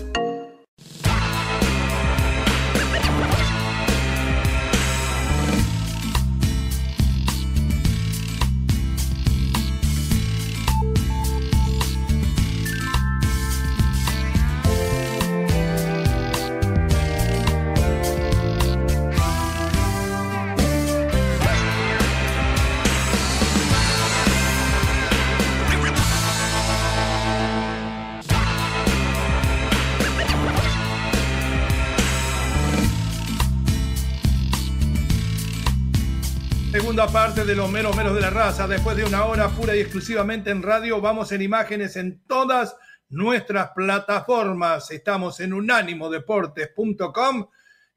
de 37.47 37.55
los 37.55 37.71
meros 37.71 37.95
meros 37.95 38.13
de 38.13 38.19
la 38.19 38.29
raza. 38.29 38.67
Después 38.67 38.97
de 38.97 39.05
una 39.05 39.23
hora 39.23 39.47
pura 39.47 39.73
y 39.73 39.79
exclusivamente 39.79 40.49
en 40.49 40.61
radio, 40.61 40.99
vamos 40.99 41.31
en 41.31 41.41
imágenes 41.41 41.95
en 41.95 42.21
todas 42.27 42.75
nuestras 43.07 43.69
plataformas. 43.69 44.91
Estamos 44.91 45.39
en 45.39 45.53
unánimodeportes.com 45.53 47.47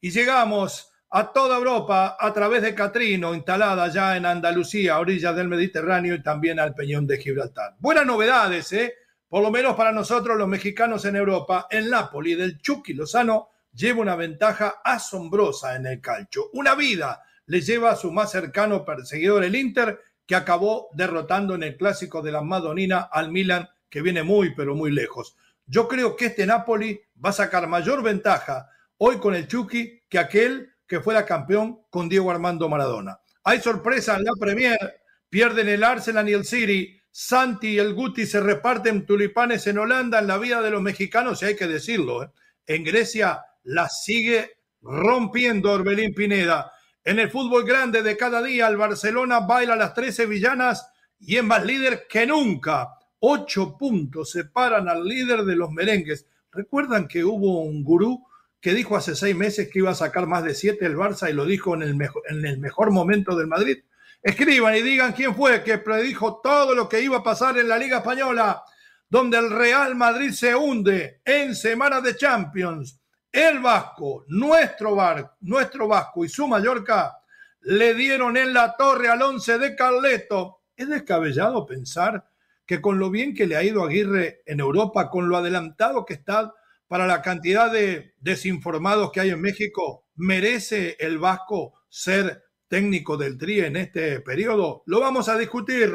y 0.00 0.10
llegamos 0.10 0.92
a 1.10 1.32
toda 1.32 1.56
Europa 1.56 2.16
a 2.20 2.32
través 2.32 2.62
de 2.62 2.76
Catrino, 2.76 3.34
instalada 3.34 3.88
ya 3.88 4.16
en 4.16 4.24
Andalucía, 4.24 4.94
a 4.94 5.00
orillas 5.00 5.34
del 5.34 5.48
Mediterráneo 5.48 6.14
y 6.14 6.22
también 6.22 6.60
al 6.60 6.72
Peñón 6.72 7.08
de 7.08 7.18
Gibraltar. 7.18 7.74
Buenas 7.80 8.06
novedades, 8.06 8.72
¿eh? 8.72 8.94
Por 9.28 9.42
lo 9.42 9.50
menos 9.50 9.74
para 9.74 9.90
nosotros 9.90 10.38
los 10.38 10.46
mexicanos 10.46 11.04
en 11.06 11.16
Europa, 11.16 11.66
el 11.70 11.90
Napoli 11.90 12.36
del 12.36 12.60
Chucky 12.60 12.94
Lozano 12.94 13.48
lleva 13.74 14.00
una 14.00 14.14
ventaja 14.14 14.76
asombrosa 14.84 15.74
en 15.74 15.86
el 15.86 16.00
calcio. 16.00 16.50
Una 16.52 16.76
vida 16.76 17.24
le 17.50 17.62
lleva 17.62 17.90
a 17.90 17.96
su 17.96 18.12
más 18.12 18.30
cercano 18.30 18.84
perseguidor, 18.84 19.42
el 19.42 19.56
Inter, 19.56 20.00
que 20.24 20.36
acabó 20.36 20.88
derrotando 20.92 21.56
en 21.56 21.64
el 21.64 21.76
clásico 21.76 22.22
de 22.22 22.30
la 22.30 22.42
Madonina 22.42 23.08
al 23.10 23.32
Milan, 23.32 23.68
que 23.88 24.02
viene 24.02 24.22
muy, 24.22 24.54
pero 24.54 24.76
muy 24.76 24.92
lejos. 24.92 25.36
Yo 25.66 25.88
creo 25.88 26.14
que 26.14 26.26
este 26.26 26.46
Napoli 26.46 27.00
va 27.22 27.30
a 27.30 27.32
sacar 27.32 27.66
mayor 27.66 28.04
ventaja 28.04 28.70
hoy 28.98 29.18
con 29.18 29.34
el 29.34 29.48
Chucky 29.48 30.04
que 30.08 30.20
aquel 30.20 30.76
que 30.86 31.00
fuera 31.00 31.26
campeón 31.26 31.80
con 31.90 32.08
Diego 32.08 32.30
Armando 32.30 32.68
Maradona. 32.68 33.18
Hay 33.42 33.60
sorpresa 33.60 34.14
en 34.16 34.26
la 34.26 34.32
Premier, 34.38 35.02
pierden 35.28 35.68
el 35.68 35.82
Arsenal 35.82 36.28
y 36.28 36.34
el 36.34 36.44
City. 36.44 37.00
Santi 37.10 37.70
y 37.70 37.78
el 37.80 37.94
Guti 37.94 38.26
se 38.26 38.38
reparten 38.38 39.04
tulipanes 39.04 39.66
en 39.66 39.78
Holanda 39.78 40.20
en 40.20 40.28
la 40.28 40.38
vida 40.38 40.62
de 40.62 40.70
los 40.70 40.82
mexicanos, 40.82 41.42
y 41.42 41.46
hay 41.46 41.56
que 41.56 41.66
decirlo. 41.66 42.22
¿eh? 42.22 42.30
En 42.68 42.84
Grecia 42.84 43.42
la 43.64 43.88
sigue 43.88 44.52
rompiendo 44.80 45.72
Orbelín 45.72 46.14
Pineda. 46.14 46.72
En 47.02 47.18
el 47.18 47.30
fútbol 47.30 47.64
grande 47.64 48.02
de 48.02 48.14
cada 48.14 48.42
día, 48.42 48.68
el 48.68 48.76
Barcelona 48.76 49.40
baila 49.40 49.74
las 49.74 49.94
13 49.94 50.26
villanas 50.26 50.92
y 51.18 51.36
es 51.36 51.42
más 51.42 51.64
líder 51.64 52.06
que 52.06 52.26
nunca. 52.26 52.90
Ocho 53.20 53.78
puntos 53.78 54.30
separan 54.30 54.86
al 54.86 55.04
líder 55.04 55.44
de 55.44 55.56
los 55.56 55.70
merengues. 55.70 56.26
¿Recuerdan 56.52 57.08
que 57.08 57.24
hubo 57.24 57.62
un 57.62 57.82
gurú 57.82 58.26
que 58.60 58.74
dijo 58.74 58.96
hace 58.96 59.16
seis 59.16 59.34
meses 59.34 59.70
que 59.72 59.78
iba 59.78 59.90
a 59.90 59.94
sacar 59.94 60.26
más 60.26 60.44
de 60.44 60.54
siete 60.54 60.84
el 60.84 60.96
Barça 60.96 61.30
y 61.30 61.32
lo 61.32 61.46
dijo 61.46 61.74
en 61.74 61.82
el, 61.82 61.98
en 62.28 62.44
el 62.44 62.58
mejor 62.58 62.90
momento 62.90 63.34
del 63.34 63.46
Madrid? 63.46 63.78
Escriban 64.22 64.76
y 64.76 64.82
digan 64.82 65.14
quién 65.14 65.34
fue 65.34 65.64
que 65.64 65.78
predijo 65.78 66.42
todo 66.42 66.74
lo 66.74 66.86
que 66.86 67.00
iba 67.00 67.18
a 67.18 67.22
pasar 67.22 67.56
en 67.56 67.68
la 67.68 67.78
Liga 67.78 67.98
Española, 67.98 68.62
donde 69.08 69.38
el 69.38 69.50
Real 69.50 69.96
Madrid 69.96 70.32
se 70.32 70.54
hunde 70.54 71.22
en 71.24 71.54
semana 71.54 72.02
de 72.02 72.14
Champions 72.14 72.99
el 73.32 73.60
Vasco, 73.60 74.24
nuestro, 74.28 74.94
bar, 74.94 75.36
nuestro 75.40 75.86
Vasco 75.86 76.24
y 76.24 76.28
su 76.28 76.48
Mallorca 76.48 77.16
le 77.62 77.94
dieron 77.94 78.36
en 78.36 78.52
la 78.54 78.76
torre 78.76 79.08
al 79.08 79.22
once 79.22 79.58
de 79.58 79.76
Carleto. 79.76 80.62
Es 80.76 80.88
descabellado 80.88 81.66
pensar 81.66 82.26
que 82.66 82.80
con 82.80 82.98
lo 82.98 83.10
bien 83.10 83.34
que 83.34 83.46
le 83.46 83.56
ha 83.56 83.62
ido 83.62 83.84
Aguirre 83.84 84.42
en 84.46 84.60
Europa, 84.60 85.10
con 85.10 85.28
lo 85.28 85.36
adelantado 85.36 86.04
que 86.04 86.14
está 86.14 86.54
para 86.88 87.06
la 87.06 87.22
cantidad 87.22 87.70
de 87.70 88.14
desinformados 88.18 89.12
que 89.12 89.20
hay 89.20 89.30
en 89.30 89.40
México, 89.40 90.06
merece 90.16 90.96
el 90.98 91.18
Vasco 91.18 91.74
ser 91.88 92.44
técnico 92.68 93.16
del 93.16 93.36
Tri 93.36 93.60
en 93.60 93.76
este 93.76 94.20
periodo. 94.20 94.82
Lo 94.86 95.00
vamos 95.00 95.28
a 95.28 95.36
discutir. 95.36 95.92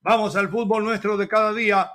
Vamos 0.00 0.36
al 0.36 0.48
fútbol 0.48 0.84
nuestro 0.84 1.16
de 1.16 1.28
cada 1.28 1.52
día. 1.52 1.90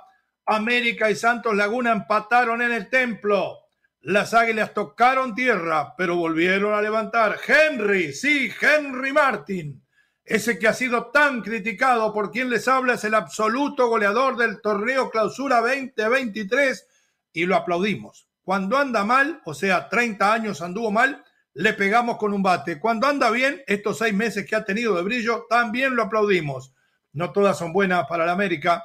América 0.46 1.10
y 1.10 1.16
Santos 1.16 1.54
Laguna 1.54 1.92
empataron 1.92 2.60
en 2.62 2.72
el 2.72 2.88
templo. 2.88 3.56
Las 4.02 4.32
águilas 4.32 4.72
tocaron 4.72 5.34
tierra, 5.34 5.94
pero 5.96 6.16
volvieron 6.16 6.72
a 6.72 6.80
levantar. 6.80 7.38
Henry, 7.46 8.14
sí, 8.14 8.50
Henry 8.60 9.12
Martin. 9.12 9.82
Ese 10.24 10.58
que 10.58 10.68
ha 10.68 10.72
sido 10.72 11.06
tan 11.06 11.42
criticado 11.42 12.12
por 12.14 12.30
quien 12.30 12.48
les 12.48 12.66
habla 12.66 12.94
es 12.94 13.04
el 13.04 13.14
absoluto 13.14 13.88
goleador 13.88 14.36
del 14.36 14.60
torneo 14.62 15.10
Clausura 15.10 15.60
2023 15.60 16.86
y 17.32 17.44
lo 17.44 17.56
aplaudimos. 17.56 18.28
Cuando 18.42 18.78
anda 18.78 19.04
mal, 19.04 19.42
o 19.44 19.52
sea, 19.52 19.88
30 19.88 20.32
años 20.32 20.62
anduvo 20.62 20.90
mal, 20.90 21.22
le 21.52 21.74
pegamos 21.74 22.16
con 22.16 22.32
un 22.32 22.42
bate. 22.42 22.80
Cuando 22.80 23.06
anda 23.06 23.30
bien, 23.30 23.62
estos 23.66 23.98
seis 23.98 24.14
meses 24.14 24.46
que 24.46 24.56
ha 24.56 24.64
tenido 24.64 24.94
de 24.94 25.02
brillo, 25.02 25.46
también 25.48 25.94
lo 25.94 26.04
aplaudimos. 26.04 26.72
No 27.12 27.32
todas 27.32 27.58
son 27.58 27.72
buenas 27.72 28.06
para 28.06 28.24
la 28.24 28.32
América. 28.32 28.84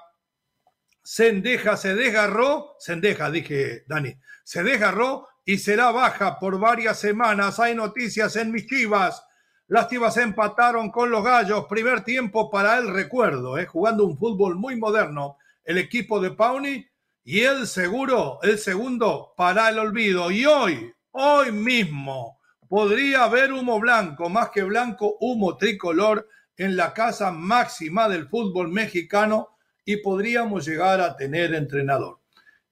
Sendeja 1.03 1.77
se 1.77 1.95
desgarró, 1.95 2.75
Sendeja, 2.79 3.29
dije 3.29 3.85
Dani, 3.87 4.15
se 4.45 4.63
desgarró 4.63 5.27
y 5.43 5.57
será 5.57 5.91
baja 5.91 6.37
por 6.39 6.59
varias 6.59 6.99
semanas. 6.99 7.59
Hay 7.59 7.73
noticias 7.73 8.35
en 8.35 8.51
mis 8.51 8.67
chivas. 8.67 9.25
Las 9.67 9.89
chivas 9.89 10.17
empataron 10.17 10.91
con 10.91 11.09
los 11.09 11.23
gallos. 11.23 11.65
Primer 11.67 12.03
tiempo 12.03 12.51
para 12.51 12.77
el 12.77 12.93
recuerdo, 12.93 13.57
¿eh? 13.57 13.65
jugando 13.65 14.05
un 14.05 14.17
fútbol 14.17 14.55
muy 14.55 14.75
moderno. 14.75 15.37
El 15.63 15.79
equipo 15.79 16.19
de 16.19 16.29
Pauni 16.29 16.85
y 17.23 17.39
el 17.41 17.65
seguro, 17.65 18.37
el 18.43 18.59
segundo 18.59 19.33
para 19.35 19.69
el 19.69 19.79
olvido. 19.79 20.29
Y 20.29 20.45
hoy, 20.45 20.93
hoy 21.09 21.51
mismo, 21.51 22.39
podría 22.69 23.23
haber 23.23 23.51
humo 23.51 23.79
blanco, 23.79 24.29
más 24.29 24.51
que 24.51 24.61
blanco, 24.61 25.17
humo 25.21 25.57
tricolor 25.57 26.29
en 26.55 26.75
la 26.77 26.93
casa 26.93 27.31
máxima 27.31 28.07
del 28.07 28.29
fútbol 28.29 28.69
mexicano 28.69 29.57
y 29.83 29.97
podríamos 29.97 30.67
llegar 30.67 31.01
a 31.01 31.15
tener 31.15 31.55
entrenador. 31.55 32.19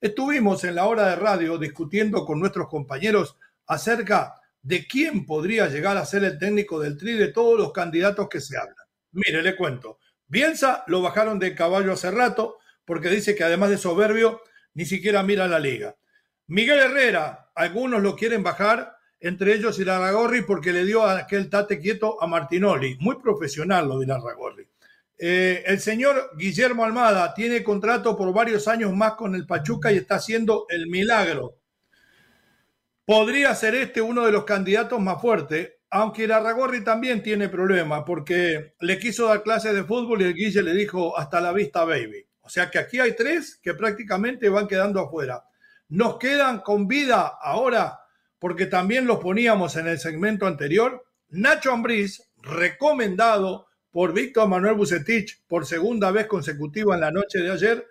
Estuvimos 0.04 0.62
en 0.64 0.74
la 0.74 0.84
hora 0.84 1.08
de 1.08 1.16
radio 1.16 1.56
discutiendo 1.56 2.26
con 2.26 2.38
nuestros 2.38 2.68
compañeros 2.68 3.38
acerca 3.66 4.38
de 4.60 4.86
quién 4.86 5.24
podría 5.24 5.66
llegar 5.70 5.96
a 5.96 6.04
ser 6.04 6.24
el 6.24 6.38
técnico 6.38 6.78
del 6.78 6.98
Tri 6.98 7.14
de 7.14 7.28
todos 7.28 7.58
los 7.58 7.72
candidatos 7.72 8.28
que 8.28 8.42
se 8.42 8.58
hablan. 8.58 8.84
Mire, 9.12 9.40
le 9.40 9.56
cuento. 9.56 9.98
Bielsa 10.26 10.84
lo 10.88 11.00
bajaron 11.00 11.38
de 11.38 11.54
caballo 11.54 11.94
hace 11.94 12.10
rato 12.10 12.58
porque 12.84 13.08
dice 13.08 13.34
que 13.34 13.44
además 13.44 13.70
de 13.70 13.78
soberbio 13.78 14.42
ni 14.74 14.84
siquiera 14.84 15.22
mira 15.22 15.48
la 15.48 15.58
liga. 15.58 15.96
Miguel 16.48 16.80
Herrera, 16.80 17.50
algunos 17.54 18.02
lo 18.02 18.14
quieren 18.14 18.42
bajar, 18.42 18.98
entre 19.20 19.54
ellos 19.54 19.78
Irarragorri 19.78 20.42
porque 20.42 20.74
le 20.74 20.84
dio 20.84 21.02
aquel 21.02 21.48
tate 21.48 21.80
quieto 21.80 22.22
a 22.22 22.26
Martinoli. 22.26 22.98
Muy 23.00 23.16
profesional 23.22 23.88
lo 23.88 23.98
de 24.00 24.04
Irarragorri. 24.04 24.68
Eh, 25.16 25.62
el 25.66 25.80
señor 25.80 26.32
Guillermo 26.36 26.84
Almada 26.84 27.34
tiene 27.34 27.62
contrato 27.62 28.16
por 28.16 28.32
varios 28.32 28.66
años 28.66 28.92
más 28.92 29.14
con 29.14 29.34
el 29.34 29.46
Pachuca 29.46 29.92
y 29.92 29.96
está 29.96 30.16
haciendo 30.16 30.66
el 30.68 30.88
milagro. 30.88 31.58
Podría 33.04 33.54
ser 33.54 33.74
este 33.74 34.00
uno 34.00 34.24
de 34.24 34.32
los 34.32 34.44
candidatos 34.44 34.98
más 35.00 35.20
fuertes, 35.20 35.74
aunque 35.90 36.24
el 36.24 36.32
Arragorri 36.32 36.82
también 36.82 37.22
tiene 37.22 37.48
problemas 37.48 38.02
porque 38.04 38.74
le 38.80 38.98
quiso 38.98 39.26
dar 39.26 39.42
clases 39.42 39.74
de 39.74 39.84
fútbol 39.84 40.22
y 40.22 40.24
el 40.24 40.34
Guille 40.34 40.62
le 40.62 40.74
dijo 40.74 41.16
hasta 41.16 41.40
la 41.40 41.52
vista, 41.52 41.84
baby. 41.84 42.26
O 42.40 42.48
sea 42.48 42.70
que 42.70 42.78
aquí 42.78 42.98
hay 42.98 43.14
tres 43.14 43.60
que 43.62 43.74
prácticamente 43.74 44.48
van 44.48 44.66
quedando 44.66 45.00
afuera. 45.00 45.44
Nos 45.88 46.18
quedan 46.18 46.60
con 46.60 46.88
vida 46.88 47.38
ahora, 47.40 48.00
porque 48.38 48.66
también 48.66 49.06
los 49.06 49.18
poníamos 49.18 49.76
en 49.76 49.86
el 49.86 49.98
segmento 49.98 50.46
anterior, 50.46 51.06
Nacho 51.28 51.72
Ambriz, 51.72 52.30
recomendado 52.42 53.68
por 53.94 54.12
Víctor 54.12 54.48
Manuel 54.48 54.74
Bucetich 54.74 55.44
por 55.46 55.66
segunda 55.66 56.10
vez 56.10 56.26
consecutiva 56.26 56.96
en 56.96 57.00
la 57.00 57.12
noche 57.12 57.38
de 57.38 57.52
ayer. 57.52 57.86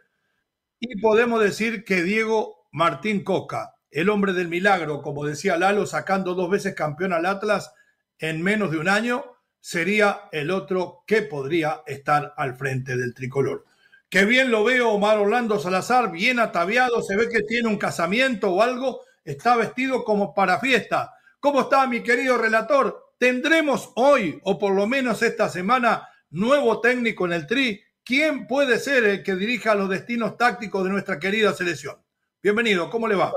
Y 0.77 0.99
podemos 0.99 1.41
decir 1.41 1.85
que 1.85 2.03
Diego 2.03 2.67
Martín 2.73 3.23
Coca, 3.23 3.75
el 3.89 4.09
hombre 4.09 4.33
del 4.33 4.49
milagro, 4.49 5.01
como 5.01 5.23
decía 5.23 5.55
Lalo, 5.55 5.85
sacando 5.85 6.35
dos 6.35 6.49
veces 6.49 6.75
campeón 6.75 7.13
al 7.13 7.25
Atlas 7.25 7.73
en 8.19 8.41
menos 8.41 8.69
de 8.71 8.79
un 8.79 8.89
año, 8.89 9.23
sería 9.61 10.23
el 10.33 10.51
otro 10.51 11.05
que 11.07 11.21
podría 11.21 11.83
estar 11.87 12.33
al 12.35 12.57
frente 12.57 12.97
del 12.97 13.13
tricolor. 13.13 13.63
Qué 14.09 14.25
bien 14.25 14.51
lo 14.51 14.65
veo 14.65 14.89
Omar 14.89 15.19
Orlando 15.19 15.57
Salazar, 15.57 16.11
bien 16.11 16.37
ataviado, 16.37 17.01
se 17.01 17.15
ve 17.15 17.29
que 17.29 17.43
tiene 17.43 17.69
un 17.69 17.77
casamiento 17.77 18.51
o 18.51 18.61
algo, 18.61 18.99
está 19.23 19.55
vestido 19.55 20.03
como 20.03 20.33
para 20.33 20.59
fiesta. 20.59 21.13
¿Cómo 21.39 21.61
está 21.61 21.87
mi 21.87 22.03
querido 22.03 22.37
relator? 22.37 23.02
¿Tendremos 23.23 23.93
hoy, 23.95 24.41
o 24.43 24.59
por 24.59 24.75
lo 24.75 24.85
menos 24.85 25.23
esta 25.23 25.47
semana, 25.47 26.09
nuevo 26.29 26.81
técnico 26.81 27.25
en 27.25 27.31
el 27.31 27.47
Tri? 27.47 27.79
¿Quién 28.03 28.47
puede 28.47 28.77
ser 28.79 29.05
el 29.05 29.23
que 29.23 29.35
dirija 29.35 29.75
los 29.75 29.89
destinos 29.89 30.35
tácticos 30.35 30.83
de 30.83 30.89
nuestra 30.89 31.19
querida 31.19 31.53
selección? 31.53 31.95
Bienvenido, 32.41 32.89
¿cómo 32.89 33.07
le 33.07 33.15
va? 33.15 33.31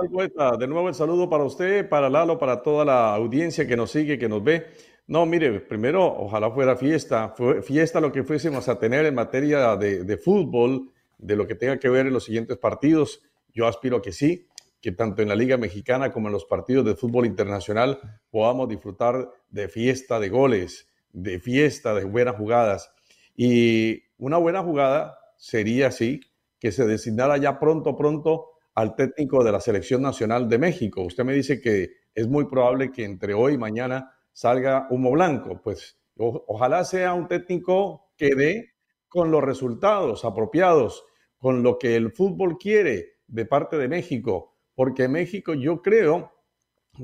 De 0.59 0.67
nuevo 0.67 0.89
el 0.89 0.95
saludo 0.97 1.31
para 1.31 1.45
usted, 1.45 1.89
para 1.89 2.11
Lalo, 2.11 2.37
para 2.37 2.63
toda 2.63 2.85
la 2.85 3.15
audiencia 3.15 3.65
que 3.65 3.77
nos 3.77 3.93
sigue, 3.93 4.19
que 4.19 4.29
nos 4.29 4.43
ve. 4.43 4.67
No, 5.07 5.25
mire, 5.25 5.61
primero, 5.61 6.05
ojalá 6.05 6.51
fuera 6.51 6.75
fiesta, 6.75 7.33
fue 7.37 7.63
fiesta 7.63 8.01
lo 8.01 8.11
que 8.11 8.25
fuésemos 8.25 8.69
a 8.69 8.81
tener 8.81 9.07
en 9.07 9.15
materia 9.15 9.77
de, 9.77 10.03
de 10.03 10.17
fútbol, 10.17 10.91
de 11.17 11.37
lo 11.37 11.47
que 11.47 11.55
tenga 11.55 11.79
que 11.79 11.89
ver 11.89 12.09
en 12.09 12.13
los 12.13 12.25
siguientes 12.25 12.59
partidos. 12.59 13.23
Yo 13.55 13.69
aspiro 13.69 14.03
que 14.03 14.11
sí, 14.11 14.46
que 14.87 14.93
tanto 14.93 15.21
en 15.21 15.29
la 15.29 15.35
Liga 15.35 15.57
Mexicana 15.57 16.13
como 16.13 16.29
en 16.29 16.33
los 16.33 16.45
partidos 16.45 16.85
de 16.85 16.95
fútbol 16.95 17.27
internacional 17.27 17.99
podamos 18.31 18.69
disfrutar 18.69 19.29
de 19.51 19.67
fiesta 19.67 20.21
de 20.21 20.29
goles, 20.29 20.89
de 21.11 21.41
fiesta 21.41 21.93
de 21.93 22.05
buenas 22.05 22.37
jugadas. 22.37 22.95
Y 23.35 24.05
una 24.17 24.37
buena 24.37 24.63
jugada 24.63 25.19
sería 25.39 25.89
así, 25.89 26.21
que 26.61 26.71
se 26.71 26.87
designara 26.87 27.37
ya 27.37 27.59
pronto, 27.59 27.97
pronto 27.97 28.51
al 28.77 28.95
técnico 28.95 29.43
de 29.43 29.51
la 29.51 29.61
Selección 29.61 30.03
Nacional 30.03 30.49
de 30.49 30.59
México. 30.59 31.03
Usted 31.03 31.25
me 31.25 31.33
dice 31.33 31.61
que 31.61 31.91
es 32.15 32.29
muy 32.29 32.45
probable 32.45 32.93
que 32.93 33.03
entre 33.03 33.35
hoy 33.35 33.55
y 33.55 33.59
mañana 33.59 34.13
salga 34.31 34.87
humo 34.91 35.11
blanco. 35.11 35.61
Pues 35.65 35.99
ojalá 36.17 36.85
sea 36.85 37.13
un 37.13 37.27
técnico 37.27 38.13
que 38.17 38.37
dé 38.37 38.75
con 39.09 39.33
los 39.33 39.43
resultados 39.43 40.25
apropiados, 40.25 41.05
con 41.39 41.65
lo 41.65 41.77
que 41.77 41.97
el 41.97 42.13
fútbol 42.13 42.57
quiere 42.57 43.17
de 43.27 43.47
parte 43.47 43.79
de 43.79 43.89
México, 43.89 44.53
porque 44.77 45.09
México 45.09 45.55
yo 45.55 45.83
creo 45.83 46.33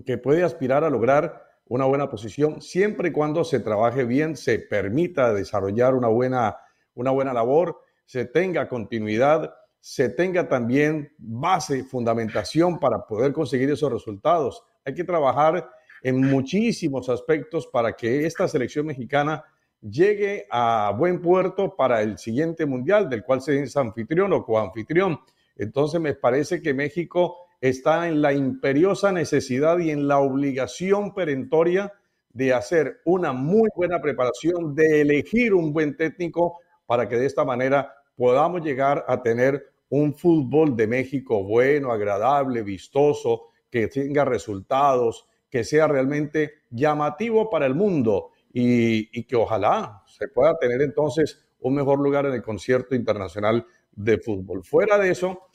que 0.06 0.18
puede 0.18 0.44
aspirar 0.44 0.84
a 0.84 0.90
lograr 0.90 1.42
una 1.66 1.86
buena 1.86 2.08
posición 2.08 2.60
siempre 2.60 3.08
y 3.08 3.12
cuando 3.12 3.44
se 3.44 3.58
trabaje 3.58 4.04
bien, 4.04 4.36
se 4.36 4.58
permita 4.58 5.32
desarrollar 5.32 5.94
una 5.94 6.08
buena, 6.08 6.56
una 6.94 7.10
buena 7.10 7.32
labor, 7.32 7.80
se 8.04 8.26
tenga 8.26 8.68
continuidad, 8.68 9.54
se 9.80 10.10
tenga 10.10 10.48
también 10.48 11.12
base, 11.18 11.82
fundamentación 11.82 12.78
para 12.78 13.06
poder 13.06 13.32
conseguir 13.32 13.70
esos 13.70 13.90
resultados. 13.90 14.62
Hay 14.84 14.94
que 14.94 15.04
trabajar 15.04 15.68
en 16.02 16.20
muchísimos 16.20 17.08
aspectos 17.08 17.66
para 17.66 17.94
que 17.94 18.26
esta 18.26 18.46
selección 18.48 18.86
mexicana 18.86 19.42
llegue 19.80 20.46
a 20.50 20.94
buen 20.96 21.22
puerto 21.22 21.74
para 21.74 22.02
el 22.02 22.18
siguiente 22.18 22.66
mundial, 22.66 23.08
del 23.08 23.24
cual 23.24 23.40
se 23.40 23.62
es 23.62 23.76
anfitrión 23.76 24.32
o 24.32 24.44
coanfitrión. 24.44 25.18
Entonces 25.56 26.00
me 26.00 26.14
parece 26.14 26.60
que 26.60 26.74
México 26.74 27.48
está 27.62 28.08
en 28.08 28.20
la 28.20 28.32
imperiosa 28.32 29.12
necesidad 29.12 29.78
y 29.78 29.92
en 29.92 30.08
la 30.08 30.18
obligación 30.18 31.14
perentoria 31.14 31.92
de 32.32 32.52
hacer 32.52 33.00
una 33.04 33.32
muy 33.32 33.68
buena 33.76 34.00
preparación, 34.00 34.74
de 34.74 35.00
elegir 35.00 35.54
un 35.54 35.72
buen 35.72 35.96
técnico 35.96 36.58
para 36.86 37.08
que 37.08 37.16
de 37.16 37.26
esta 37.26 37.44
manera 37.44 37.94
podamos 38.16 38.62
llegar 38.62 39.04
a 39.06 39.22
tener 39.22 39.64
un 39.90 40.12
fútbol 40.12 40.74
de 40.76 40.88
México 40.88 41.44
bueno, 41.44 41.92
agradable, 41.92 42.62
vistoso, 42.62 43.44
que 43.70 43.86
tenga 43.86 44.24
resultados, 44.24 45.28
que 45.48 45.62
sea 45.62 45.86
realmente 45.86 46.62
llamativo 46.68 47.48
para 47.48 47.66
el 47.66 47.76
mundo 47.76 48.30
y, 48.52 49.08
y 49.16 49.22
que 49.24 49.36
ojalá 49.36 50.02
se 50.06 50.26
pueda 50.26 50.58
tener 50.58 50.82
entonces 50.82 51.46
un 51.60 51.74
mejor 51.74 52.00
lugar 52.00 52.26
en 52.26 52.32
el 52.32 52.42
concierto 52.42 52.96
internacional 52.96 53.64
de 53.92 54.18
fútbol. 54.18 54.64
Fuera 54.64 54.98
de 54.98 55.10
eso, 55.10 55.46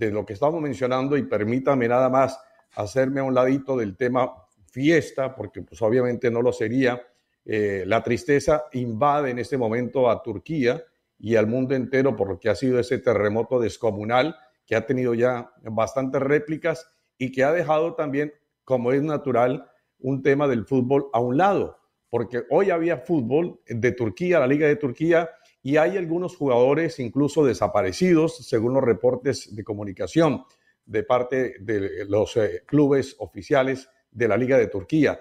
de 0.00 0.10
lo 0.10 0.24
que 0.24 0.32
estamos 0.32 0.60
mencionando 0.62 1.16
y 1.16 1.24
permítame 1.24 1.86
nada 1.86 2.08
más 2.08 2.40
hacerme 2.74 3.20
a 3.20 3.24
un 3.24 3.34
ladito 3.34 3.76
del 3.76 3.96
tema 3.96 4.32
fiesta, 4.66 5.34
porque 5.34 5.60
pues 5.62 5.80
obviamente 5.82 6.30
no 6.30 6.40
lo 6.40 6.52
sería. 6.52 7.02
Eh, 7.44 7.84
la 7.86 8.02
tristeza 8.02 8.64
invade 8.72 9.30
en 9.30 9.38
este 9.38 9.58
momento 9.58 10.10
a 10.10 10.22
Turquía 10.22 10.82
y 11.18 11.36
al 11.36 11.46
mundo 11.46 11.74
entero 11.74 12.16
por 12.16 12.28
lo 12.28 12.40
que 12.40 12.48
ha 12.48 12.54
sido 12.54 12.78
ese 12.78 12.98
terremoto 12.98 13.60
descomunal 13.60 14.36
que 14.66 14.74
ha 14.74 14.86
tenido 14.86 15.12
ya 15.12 15.52
bastantes 15.64 16.22
réplicas 16.22 16.88
y 17.18 17.30
que 17.30 17.44
ha 17.44 17.52
dejado 17.52 17.94
también, 17.94 18.32
como 18.64 18.92
es 18.92 19.02
natural, 19.02 19.70
un 19.98 20.22
tema 20.22 20.48
del 20.48 20.64
fútbol 20.64 21.08
a 21.12 21.20
un 21.20 21.36
lado, 21.36 21.78
porque 22.08 22.44
hoy 22.48 22.70
había 22.70 22.96
fútbol 22.96 23.60
de 23.66 23.92
Turquía, 23.92 24.40
la 24.40 24.46
Liga 24.46 24.66
de 24.66 24.76
Turquía, 24.76 25.28
y 25.62 25.76
hay 25.76 25.96
algunos 25.96 26.36
jugadores 26.36 26.98
incluso 26.98 27.44
desaparecidos, 27.44 28.36
según 28.46 28.74
los 28.74 28.82
reportes 28.82 29.54
de 29.54 29.64
comunicación 29.64 30.44
de 30.86 31.02
parte 31.02 31.56
de 31.60 32.04
los 32.06 32.36
eh, 32.36 32.62
clubes 32.66 33.14
oficiales 33.18 33.88
de 34.10 34.28
la 34.28 34.36
Liga 34.36 34.56
de 34.58 34.66
Turquía. 34.68 35.20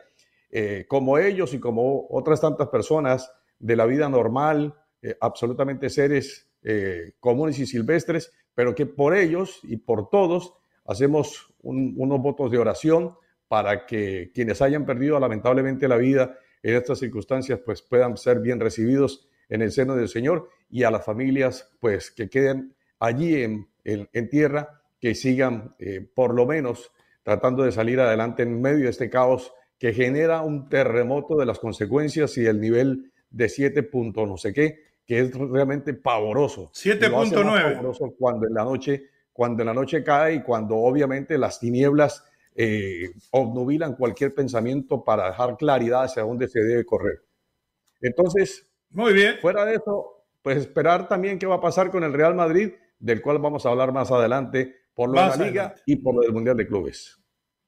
Eh, 0.50 0.86
como 0.88 1.18
ellos 1.18 1.54
y 1.54 1.60
como 1.60 2.08
otras 2.10 2.42
tantas 2.42 2.70
personas 2.70 3.32
de 3.60 3.76
la 3.76 3.86
vida 3.86 4.10
normal, 4.10 4.74
eh, 5.02 5.16
absolutamente 5.20 5.90
seres 5.90 6.46
comunes 7.22 7.58
y 7.60 7.66
silvestres, 7.66 8.34
pero 8.54 8.76
que 8.76 8.86
por 8.86 9.16
ellos 9.16 9.62
y 9.64 9.78
por 9.78 10.10
todos 10.10 10.56
hacemos 10.84 11.54
unos 11.62 12.22
votos 12.22 12.52
de 12.52 12.58
oración 12.58 13.16
para 13.48 13.86
que 13.86 14.32
quienes 14.36 14.62
hayan 14.62 14.86
perdido 14.86 15.18
lamentablemente 15.22 15.88
la 15.88 15.96
vida 15.96 16.38
en 16.62 16.76
estas 16.76 17.00
circunstancias 17.00 17.62
pues 17.66 17.82
puedan 17.82 18.18
ser 18.18 18.42
bien 18.42 18.60
recibidos 18.60 19.29
en 19.50 19.62
el 19.62 19.72
seno 19.72 19.96
del 19.96 20.08
Señor 20.08 20.50
y 20.70 20.84
a 20.84 20.92
las 20.92 21.04
familias 21.04 21.70
pues 21.80 22.12
que 22.12 22.30
queden 22.30 22.76
allí 23.00 23.44
en, 23.44 23.68
en, 23.84 24.30
tierra, 24.30 24.82
que 25.00 25.16
sigan 25.16 25.76
eh, 25.80 26.08
por 26.14 26.34
lo 26.34 26.46
menos 26.46 26.92
tratando 27.24 27.64
de 27.64 27.72
salir 27.72 28.00
adelante 28.00 28.44
en 28.44 28.62
medio 28.62 28.86
de 28.86 28.90
este 28.90 29.10
caos 29.10 29.54
que 29.78 29.94
genera 29.94 30.42
un 30.42 30.70
terremoto 30.70 31.38
de 31.38 31.46
las 31.46 31.60
consecuencias 31.60 32.38
y 32.38 32.46
el 32.46 32.60
nivel 32.60 33.12
de 33.30 33.50
7 33.50 33.84
puntos 33.84 34.28
no 34.28 34.38
sé 34.38 34.54
qué, 34.54 34.80
que 35.06 35.20
es 35.22 35.34
realmente 35.34 35.94
pavoroso. 35.94 36.72
7.9. 36.74 37.74
Pavoroso 37.74 38.14
cuando 38.18 38.48
en 38.48 38.54
la 38.54 38.64
noche, 38.64 39.10
cuando 39.34 39.64
en 39.64 39.68
la 39.68 39.74
noche 39.74 40.04
cae 40.04 40.36
y 40.36 40.44
cuando 40.44 40.76
obviamente 40.76 41.38
las 41.38 41.60
tinieblas 41.60 42.24
eh, 42.56 43.12
obnubilan 43.32 43.96
cualquier 43.96 44.36
pensamiento 44.36 45.04
para 45.04 45.28
dejar 45.28 45.56
claridad 45.56 46.04
hacia 46.04 46.24
dónde 46.24 46.48
se 46.48 46.60
debe 46.60 46.86
correr. 46.86 47.24
Entonces, 48.02 48.69
muy 48.92 49.14
bien. 49.14 49.38
Fuera 49.42 49.66
de 49.66 49.76
eso, 49.76 50.26
pues 50.42 50.58
esperar 50.58 51.08
también 51.08 51.40
qué 51.40 51.46
va 51.46 51.56
a 51.56 51.62
pasar 51.62 51.92
con 51.92 52.04
el 52.04 52.14
Real 52.14 52.36
Madrid, 52.36 52.72
del 52.98 53.22
cual 53.22 53.40
vamos 53.40 53.66
a 53.66 53.70
hablar 53.70 53.92
más 53.92 54.12
adelante, 54.12 54.76
por 54.94 55.10
lo 55.10 55.22
de 55.22 55.28
la 55.28 55.46
Liga 55.46 55.76
y 55.86 55.98
por 55.98 56.16
lo 56.16 56.22
del 56.22 56.34
Mundial 56.34 56.58
de 56.58 56.68
Clubes. 56.68 57.20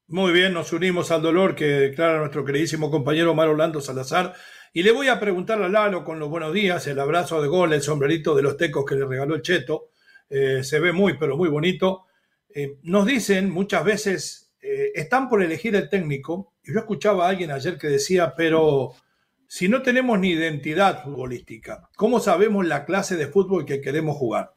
Muy 0.08 0.34
bien, 0.34 0.54
nos 0.54 0.74
unimos 0.74 1.10
al 1.12 1.22
dolor 1.22 1.56
que 1.56 1.66
declara 1.66 2.20
nuestro 2.20 2.44
queridísimo 2.44 2.92
compañero 2.92 3.32
Omar 3.32 3.48
Orlando 3.48 3.80
Salazar. 3.80 4.34
Y 4.74 4.84
le 4.84 4.92
voy 4.92 5.08
a 5.08 5.20
preguntar 5.20 5.62
a 5.62 5.70
Lalo 5.70 6.04
con 6.04 6.20
los 6.20 6.30
buenos 6.30 6.54
días, 6.54 6.86
el 6.88 7.00
abrazo 7.00 7.42
de 7.42 7.48
gol, 7.48 7.72
el 7.72 7.82
sombrerito 7.82 8.36
de 8.36 8.42
los 8.42 8.58
tecos 8.58 8.84
que 8.86 8.96
le 8.96 9.06
regaló 9.06 9.36
el 9.36 9.42
Cheto. 9.42 9.92
Eh, 10.30 10.64
se 10.64 10.80
ve 10.80 10.92
muy, 10.92 11.18
pero 11.18 11.38
muy 11.38 11.48
bonito. 11.48 12.08
Eh, 12.54 12.78
nos 12.84 13.06
dicen 13.06 13.50
muchas 13.50 13.86
veces, 13.86 14.54
eh, 14.62 14.92
están 14.96 15.30
por 15.30 15.42
elegir 15.42 15.76
el 15.76 15.88
técnico. 15.88 16.56
Y 16.64 16.74
yo 16.74 16.80
escuchaba 16.80 17.26
a 17.26 17.30
alguien 17.30 17.52
ayer 17.52 17.78
que 17.78 17.88
decía, 17.88 18.34
pero 18.36 18.92
si 19.54 19.68
no 19.68 19.82
tenemos 19.82 20.18
ni 20.18 20.30
identidad 20.30 21.04
futbolística, 21.04 21.90
¿cómo 21.98 22.22
sabemos 22.22 22.66
la 22.66 22.86
clase 22.86 23.18
de 23.18 23.28
fútbol 23.28 23.66
que 23.66 23.82
queremos 23.82 24.16
jugar? 24.16 24.54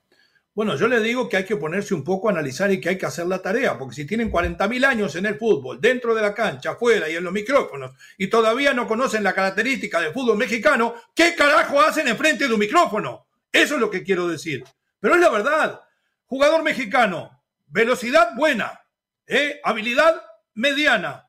Bueno, 0.54 0.76
yo 0.76 0.86
le 0.86 1.00
digo 1.00 1.28
que 1.28 1.36
hay 1.36 1.44
que 1.44 1.56
ponerse 1.56 1.94
un 1.94 2.04
poco 2.04 2.28
a 2.28 2.30
analizar 2.30 2.70
y 2.70 2.80
que 2.80 2.90
hay 2.90 2.96
que 2.96 3.06
hacer 3.06 3.26
la 3.26 3.42
tarea, 3.42 3.76
porque 3.76 3.96
si 3.96 4.06
tienen 4.06 4.30
40.000 4.30 4.84
años 4.84 5.16
en 5.16 5.26
el 5.26 5.36
fútbol, 5.36 5.80
dentro 5.80 6.14
de 6.14 6.22
la 6.22 6.32
cancha, 6.32 6.70
afuera 6.70 7.10
y 7.10 7.16
en 7.16 7.24
los 7.24 7.32
micrófonos, 7.32 7.90
y 8.16 8.28
todavía 8.28 8.72
no 8.72 8.86
conocen 8.86 9.24
la 9.24 9.32
característica 9.32 10.00
del 10.00 10.12
fútbol 10.12 10.36
mexicano, 10.36 10.94
¿qué 11.12 11.34
carajo 11.34 11.80
hacen 11.80 12.06
enfrente 12.06 12.46
de 12.46 12.54
un 12.54 12.60
micrófono? 12.60 13.26
Eso 13.50 13.74
es 13.74 13.80
lo 13.80 13.90
que 13.90 14.04
quiero 14.04 14.28
decir. 14.28 14.62
Pero 15.00 15.16
es 15.16 15.20
la 15.20 15.30
verdad. 15.30 15.80
Jugador 16.26 16.62
mexicano, 16.62 17.42
velocidad 17.66 18.36
buena, 18.36 18.80
¿eh? 19.26 19.60
habilidad 19.64 20.22
mediana, 20.54 21.28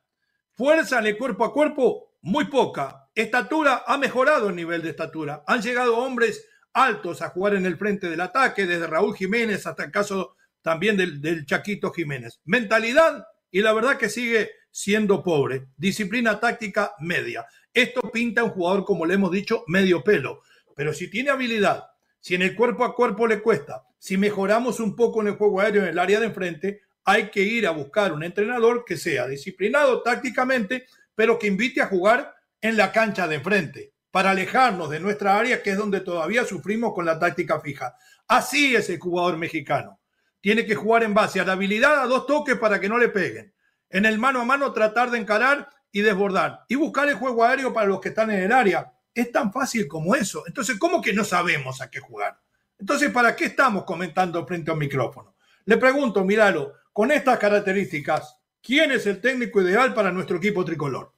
fuerza 0.54 1.00
en 1.00 1.06
el 1.06 1.18
cuerpo 1.18 1.44
a 1.44 1.52
cuerpo 1.52 2.12
muy 2.20 2.44
poca, 2.44 3.05
Estatura 3.16 3.82
ha 3.86 3.96
mejorado 3.96 4.50
el 4.50 4.56
nivel 4.56 4.82
de 4.82 4.90
estatura. 4.90 5.42
Han 5.46 5.62
llegado 5.62 5.96
hombres 5.96 6.46
altos 6.74 7.22
a 7.22 7.30
jugar 7.30 7.54
en 7.54 7.64
el 7.64 7.78
frente 7.78 8.10
del 8.10 8.20
ataque, 8.20 8.66
desde 8.66 8.86
Raúl 8.86 9.16
Jiménez 9.16 9.66
hasta 9.66 9.84
el 9.84 9.90
caso 9.90 10.36
también 10.60 10.98
del, 10.98 11.46
Chaquito 11.46 11.90
Jiménez. 11.92 12.40
Mentalidad 12.44 13.26
y 13.50 13.62
la 13.62 13.72
verdad 13.72 13.96
que 13.96 14.10
sigue 14.10 14.50
siendo 14.70 15.22
pobre. 15.22 15.68
Disciplina 15.78 16.38
táctica 16.38 16.92
media. 17.00 17.46
Esto 17.72 18.02
pinta 18.12 18.42
a 18.42 18.44
un 18.44 18.50
jugador, 18.50 18.84
como 18.84 19.06
le 19.06 19.14
hemos 19.14 19.30
dicho, 19.30 19.64
medio 19.66 20.04
pelo. 20.04 20.42
pero 20.74 20.92
si 20.92 21.08
tiene 21.08 21.30
habilidad, 21.30 21.84
si 22.20 22.34
en 22.34 22.42
el 22.42 22.54
cuerpo 22.54 22.84
a 22.84 22.94
cuerpo 22.94 23.26
le 23.26 23.40
cuesta, 23.40 23.86
si 23.98 24.18
mejoramos 24.18 24.78
un 24.78 24.94
poco 24.94 25.22
en 25.22 25.28
el 25.28 25.36
juego 25.36 25.62
aéreo 25.62 25.84
en 25.84 25.88
el 25.88 25.98
área 25.98 26.20
de 26.20 26.26
enfrente, 26.26 26.82
hay 27.02 27.30
que 27.30 27.40
ir 27.40 27.66
a 27.66 27.70
buscar 27.70 28.12
un 28.12 28.22
entrenador 28.22 28.84
que 28.84 28.98
sea 28.98 29.26
disciplinado 29.26 30.02
tácticamente, 30.02 30.86
pero 31.14 31.38
que 31.38 31.46
invite 31.46 31.80
a 31.80 31.86
jugar 31.86 32.35
en 32.60 32.76
la 32.76 32.92
cancha 32.92 33.28
de 33.28 33.36
enfrente, 33.36 33.92
para 34.10 34.30
alejarnos 34.30 34.90
de 34.90 35.00
nuestra 35.00 35.38
área, 35.38 35.62
que 35.62 35.70
es 35.70 35.76
donde 35.76 36.00
todavía 36.00 36.44
sufrimos 36.44 36.94
con 36.94 37.04
la 37.04 37.18
táctica 37.18 37.60
fija. 37.60 37.96
Así 38.28 38.74
es 38.74 38.88
el 38.90 38.98
jugador 38.98 39.36
mexicano. 39.36 40.00
Tiene 40.40 40.64
que 40.64 40.74
jugar 40.74 41.02
en 41.02 41.14
base 41.14 41.40
a 41.40 41.44
la 41.44 41.52
habilidad 41.52 42.00
a 42.00 42.06
dos 42.06 42.26
toques 42.26 42.56
para 42.56 42.80
que 42.80 42.88
no 42.88 42.98
le 42.98 43.08
peguen. 43.08 43.52
En 43.90 44.04
el 44.06 44.18
mano 44.18 44.40
a 44.40 44.44
mano 44.44 44.72
tratar 44.72 45.10
de 45.10 45.18
encarar 45.18 45.68
y 45.92 46.00
desbordar. 46.00 46.64
Y 46.68 46.74
buscar 46.76 47.08
el 47.08 47.16
juego 47.16 47.44
aéreo 47.44 47.72
para 47.72 47.88
los 47.88 48.00
que 48.00 48.10
están 48.10 48.30
en 48.30 48.42
el 48.42 48.52
área. 48.52 48.92
Es 49.14 49.32
tan 49.32 49.52
fácil 49.52 49.88
como 49.88 50.14
eso. 50.14 50.44
Entonces, 50.46 50.78
¿cómo 50.78 51.00
que 51.00 51.12
no 51.12 51.24
sabemos 51.24 51.80
a 51.80 51.90
qué 51.90 52.00
jugar? 52.00 52.38
Entonces, 52.78 53.10
¿para 53.10 53.34
qué 53.34 53.46
estamos 53.46 53.84
comentando 53.84 54.46
frente 54.46 54.70
a 54.70 54.74
un 54.74 54.80
micrófono? 54.80 55.36
Le 55.64 55.78
pregunto, 55.78 56.24
míralo, 56.24 56.74
con 56.92 57.10
estas 57.10 57.38
características, 57.38 58.38
¿quién 58.62 58.92
es 58.92 59.06
el 59.06 59.20
técnico 59.20 59.62
ideal 59.62 59.94
para 59.94 60.12
nuestro 60.12 60.36
equipo 60.36 60.64
tricolor? 60.64 61.12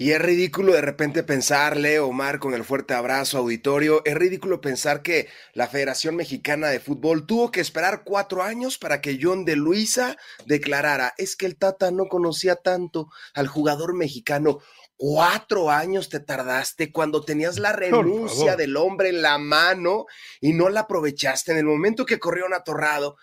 Y 0.00 0.12
es 0.12 0.22
ridículo 0.22 0.74
de 0.74 0.80
repente 0.80 1.24
pensar, 1.24 1.76
Leo, 1.76 2.06
Omar, 2.06 2.38
con 2.38 2.54
el 2.54 2.62
fuerte 2.62 2.94
abrazo 2.94 3.38
auditorio, 3.38 4.00
es 4.04 4.14
ridículo 4.14 4.60
pensar 4.60 5.02
que 5.02 5.26
la 5.54 5.66
Federación 5.66 6.14
Mexicana 6.14 6.68
de 6.68 6.78
Fútbol 6.78 7.26
tuvo 7.26 7.50
que 7.50 7.60
esperar 7.60 8.04
cuatro 8.04 8.44
años 8.44 8.78
para 8.78 9.00
que 9.00 9.18
John 9.20 9.44
de 9.44 9.56
Luisa 9.56 10.16
declarara, 10.46 11.14
es 11.18 11.34
que 11.34 11.46
el 11.46 11.56
Tata 11.56 11.90
no 11.90 12.06
conocía 12.06 12.54
tanto 12.54 13.08
al 13.34 13.48
jugador 13.48 13.92
mexicano. 13.96 14.60
Cuatro 14.96 15.68
años 15.68 16.08
te 16.08 16.20
tardaste 16.20 16.92
cuando 16.92 17.24
tenías 17.24 17.58
la 17.58 17.72
renuncia 17.72 18.54
del 18.54 18.76
hombre 18.76 19.08
en 19.08 19.20
la 19.20 19.36
mano 19.38 20.06
y 20.40 20.52
no 20.52 20.68
la 20.68 20.80
aprovechaste. 20.80 21.50
En 21.50 21.58
el 21.58 21.64
momento 21.64 22.06
que 22.06 22.20
corrió 22.20 22.46
un 22.46 22.54
atorrado 22.54 23.16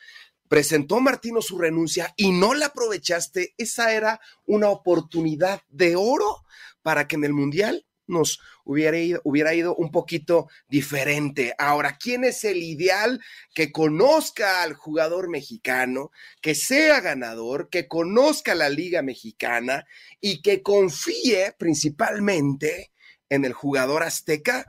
presentó 0.49 0.99
Martino 0.99 1.41
su 1.41 1.57
renuncia 1.57 2.13
y 2.17 2.33
no 2.33 2.53
la 2.53 2.67
aprovechaste, 2.67 3.53
esa 3.57 3.93
era 3.93 4.19
una 4.45 4.69
oportunidad 4.69 5.61
de 5.69 5.95
oro 5.95 6.44
para 6.85 7.07
que 7.07 7.15
en 7.15 7.23
el 7.23 7.33
Mundial 7.33 7.83
nos 8.05 8.39
hubiera 8.63 8.99
ido, 8.99 9.19
hubiera 9.23 9.55
ido 9.55 9.75
un 9.75 9.89
poquito 9.89 10.47
diferente. 10.69 11.55
Ahora, 11.57 11.97
¿quién 11.97 12.23
es 12.23 12.43
el 12.43 12.57
ideal 12.61 13.19
que 13.55 13.71
conozca 13.71 14.61
al 14.61 14.75
jugador 14.75 15.27
mexicano, 15.27 16.11
que 16.43 16.53
sea 16.53 17.01
ganador, 17.01 17.69
que 17.71 17.87
conozca 17.87 18.53
la 18.53 18.69
liga 18.69 19.01
mexicana 19.01 19.87
y 20.21 20.43
que 20.43 20.61
confíe 20.61 21.55
principalmente 21.57 22.91
en 23.29 23.45
el 23.45 23.53
jugador 23.53 24.03
azteca? 24.03 24.67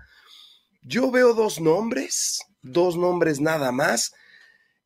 Yo 0.80 1.10
veo 1.10 1.34
dos 1.34 1.60
nombres, 1.60 2.40
dos 2.62 2.96
nombres 2.96 3.42
nada 3.42 3.72
más 3.72 4.14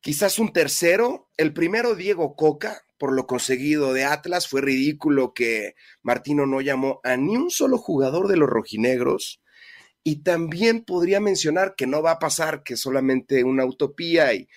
Quizás 0.01 0.39
un 0.39 0.51
tercero, 0.51 1.29
el 1.37 1.53
primero 1.53 1.93
Diego 1.93 2.35
Coca, 2.35 2.83
por 3.01 3.13
lo 3.13 3.25
conseguido 3.25 3.93
de 3.93 4.05
Atlas, 4.05 4.47
fue 4.47 4.61
ridículo 4.61 5.33
que 5.33 5.73
Martino 6.03 6.45
no 6.45 6.61
llamó 6.61 6.99
a 7.03 7.17
ni 7.17 7.35
un 7.35 7.49
solo 7.49 7.79
jugador 7.79 8.27
de 8.27 8.37
los 8.37 8.47
rojinegros. 8.47 9.41
Y 10.03 10.17
también 10.17 10.85
podría 10.85 11.19
mencionar 11.19 11.73
que 11.75 11.87
no 11.87 12.03
va 12.03 12.11
a 12.11 12.19
pasar, 12.19 12.61
que 12.61 12.77
solamente 12.77 13.43
una 13.43 13.65
utopía 13.65 14.35
y 14.35 14.49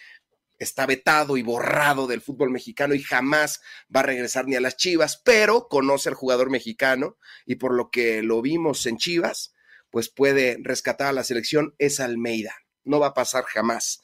está 0.58 0.84
vetado 0.84 1.38
y 1.38 1.42
borrado 1.42 2.06
del 2.06 2.20
fútbol 2.20 2.50
mexicano 2.50 2.92
y 2.92 3.00
jamás 3.00 3.62
va 3.84 4.00
a 4.00 4.02
regresar 4.02 4.46
ni 4.46 4.56
a 4.56 4.60
las 4.60 4.76
Chivas, 4.76 5.22
pero 5.24 5.66
conoce 5.68 6.10
al 6.10 6.14
jugador 6.14 6.50
mexicano 6.50 7.16
y 7.46 7.54
por 7.54 7.72
lo 7.72 7.88
que 7.88 8.20
lo 8.20 8.42
vimos 8.42 8.84
en 8.84 8.98
Chivas, 8.98 9.54
pues 9.88 10.10
puede 10.10 10.58
rescatar 10.60 11.06
a 11.06 11.12
la 11.14 11.24
selección, 11.24 11.74
es 11.78 11.98
Almeida. 11.98 12.54
No 12.84 13.00
va 13.00 13.06
a 13.06 13.14
pasar 13.14 13.44
jamás. 13.44 14.02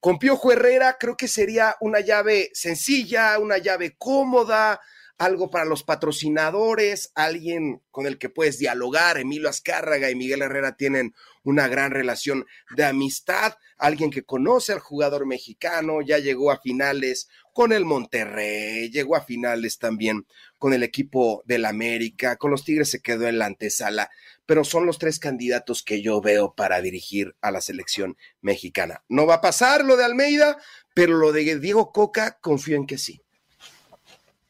Con 0.00 0.18
Piojo 0.18 0.52
Herrera 0.52 0.96
creo 0.98 1.16
que 1.16 1.26
sería 1.26 1.76
una 1.80 2.00
llave 2.00 2.50
sencilla, 2.52 3.38
una 3.40 3.58
llave 3.58 3.96
cómoda, 3.98 4.80
algo 5.18 5.50
para 5.50 5.64
los 5.64 5.82
patrocinadores, 5.82 7.10
alguien 7.16 7.82
con 7.90 8.06
el 8.06 8.18
que 8.18 8.28
puedes 8.28 8.58
dialogar. 8.58 9.18
Emilio 9.18 9.48
Azcárraga 9.48 10.08
y 10.08 10.14
Miguel 10.14 10.42
Herrera 10.42 10.76
tienen 10.76 11.14
una 11.42 11.66
gran 11.66 11.90
relación 11.90 12.46
de 12.76 12.84
amistad, 12.84 13.54
alguien 13.76 14.10
que 14.10 14.22
conoce 14.22 14.72
al 14.72 14.78
jugador 14.78 15.26
mexicano, 15.26 16.00
ya 16.00 16.18
llegó 16.18 16.52
a 16.52 16.60
finales 16.60 17.28
con 17.52 17.72
el 17.72 17.84
Monterrey, 17.84 18.90
llegó 18.90 19.16
a 19.16 19.22
finales 19.22 19.78
también 19.78 20.26
con 20.58 20.72
el 20.72 20.82
equipo 20.82 21.42
del 21.46 21.64
América, 21.64 22.36
con 22.36 22.50
los 22.50 22.64
Tigres 22.64 22.90
se 22.90 23.00
quedó 23.00 23.28
en 23.28 23.38
la 23.38 23.46
antesala, 23.46 24.10
pero 24.44 24.64
son 24.64 24.86
los 24.86 24.98
tres 24.98 25.18
candidatos 25.18 25.82
que 25.82 26.02
yo 26.02 26.20
veo 26.20 26.54
para 26.54 26.80
dirigir 26.80 27.34
a 27.40 27.50
la 27.50 27.60
selección 27.60 28.16
mexicana. 28.40 29.02
No 29.08 29.26
va 29.26 29.34
a 29.34 29.40
pasar 29.40 29.84
lo 29.84 29.96
de 29.96 30.04
Almeida, 30.04 30.58
pero 30.94 31.16
lo 31.16 31.32
de 31.32 31.58
Diego 31.58 31.92
Coca 31.92 32.38
confío 32.40 32.76
en 32.76 32.86
que 32.86 32.98
sí. 32.98 33.22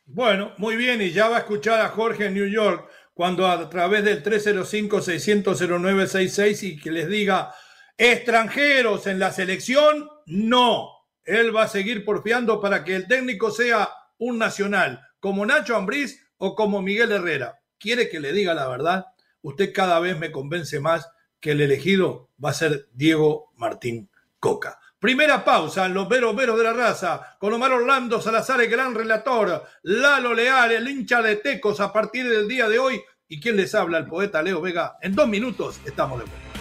Bueno, 0.07 0.55
muy 0.57 0.77
bien, 0.77 1.03
y 1.03 1.13
ya 1.13 1.29
va 1.29 1.37
a 1.37 1.41
escuchar 1.41 1.81
a 1.81 1.91
Jorge 1.91 2.27
en 2.27 2.35
New 2.35 2.49
York 2.49 2.89
cuando 3.13 3.49
a 3.49 3.69
través 3.69 4.05
del 4.05 4.23
305-600-0966 4.23 6.63
y 6.63 6.79
que 6.79 6.93
les 6.93 7.09
diga, 7.09 7.53
extranjeros 7.97 9.09
en 9.09 9.19
la 9.19 9.33
selección, 9.33 10.09
no. 10.27 10.91
Él 11.25 11.55
va 11.55 11.65
a 11.65 11.69
seguir 11.69 12.05
porfiando 12.05 12.61
para 12.61 12.85
que 12.85 12.95
el 12.95 13.09
técnico 13.09 13.51
sea 13.51 13.91
un 14.19 14.39
nacional, 14.39 15.08
como 15.21 15.45
Nacho 15.47 15.77
Ambriz 15.77 16.27
o 16.37 16.55
como 16.55 16.83
Miguel 16.83 17.13
Herrera. 17.13 17.61
¿Quiere 17.79 18.09
que 18.09 18.21
le 18.21 18.33
diga 18.33 18.55
la 18.55 18.69
verdad? 18.69 19.07
Usted 19.43 19.73
cada 19.73 20.01
vez 20.01 20.19
me 20.19 20.33
convence 20.33 20.81
más 20.81 21.09
que 21.41 21.53
el 21.53 21.61
elegido 21.61 22.31
va 22.43 22.51
a 22.51 22.55
ser 22.55 22.89
Diego 22.93 23.53
Martín 23.57 24.11
Coca. 24.41 24.79
Primera 24.99 25.45
pausa 25.45 25.87
en 25.87 25.95
los 25.95 26.09
veros 26.09 26.35
veros 26.35 26.59
de 26.59 26.65
la 26.65 26.73
raza, 26.73 27.37
con 27.39 27.53
Omar 27.53 27.71
Orlando 27.71 28.21
Salazar, 28.21 28.61
el 28.61 28.69
gran 28.69 28.97
relator, 28.97 29.65
Lalo 29.83 30.35
Leal, 30.35 30.73
el 30.73 30.89
hincha 30.89 31.23
de 31.23 31.37
Tecos 31.37 31.79
a 31.79 31.93
partir 31.93 32.29
del 32.29 32.49
día 32.49 32.69
de 32.69 32.81
hoy, 32.81 33.01
y 33.29 33.41
quien 33.41 33.57
les 33.57 33.77
habla, 33.77 33.99
el 33.99 34.07
poeta 34.07 34.43
Leo 34.43 34.61
Vega. 34.61 34.97
En 35.01 35.15
dos 35.15 35.29
minutos 35.29 35.81
estamos 35.85 36.19
de 36.19 36.25
vuelta. 36.25 36.58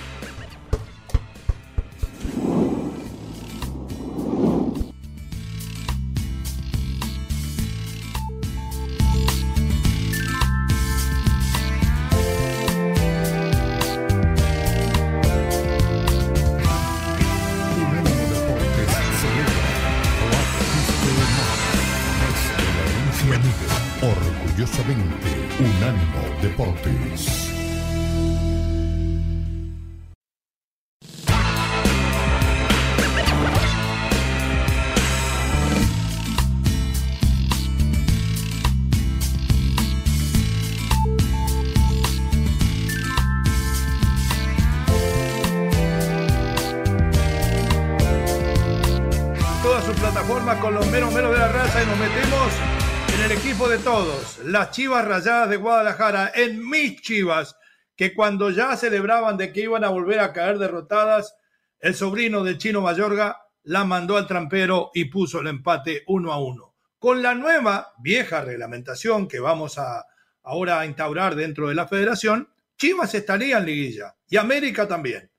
Las 54.46 54.72
Chivas 54.72 55.06
Rayadas 55.06 55.50
de 55.50 55.58
Guadalajara, 55.58 56.32
en 56.34 56.68
mis 56.68 57.02
Chivas, 57.02 57.58
que 57.96 58.14
cuando 58.14 58.50
ya 58.50 58.78
celebraban 58.78 59.36
de 59.38 59.52
que 59.52 59.62
iban 59.62 59.84
a 59.84 59.90
volver 59.90 60.20
a 60.20 60.32
caer 60.32 60.58
derrotadas, 60.58 61.36
el 61.80 61.96
sobrino 61.96 62.44
del 62.44 62.58
chino 62.58 62.82
Mayorga 62.82 63.42
la 63.64 63.84
mandó 63.84 64.16
al 64.18 64.28
trampero 64.28 64.92
y 64.94 65.06
puso 65.06 65.42
el 65.42 65.48
empate 65.48 66.04
uno 66.08 66.32
a 66.32 66.40
uno. 66.40 66.76
Con 66.98 67.22
la 67.22 67.36
nueva 67.36 67.94
vieja 68.00 68.42
reglamentación 68.42 69.28
que 69.28 69.40
vamos 69.40 69.78
a 69.78 70.06
ahora 70.44 70.80
a 70.80 70.86
instaurar 70.86 71.36
dentro 71.36 71.68
de 71.68 71.76
la 71.76 71.88
federación, 71.88 72.50
Chivas 72.78 73.14
estaría 73.16 73.58
en 73.58 73.66
liguilla 73.66 74.16
y 74.30 74.38
América 74.38 74.88
también. 74.88 75.30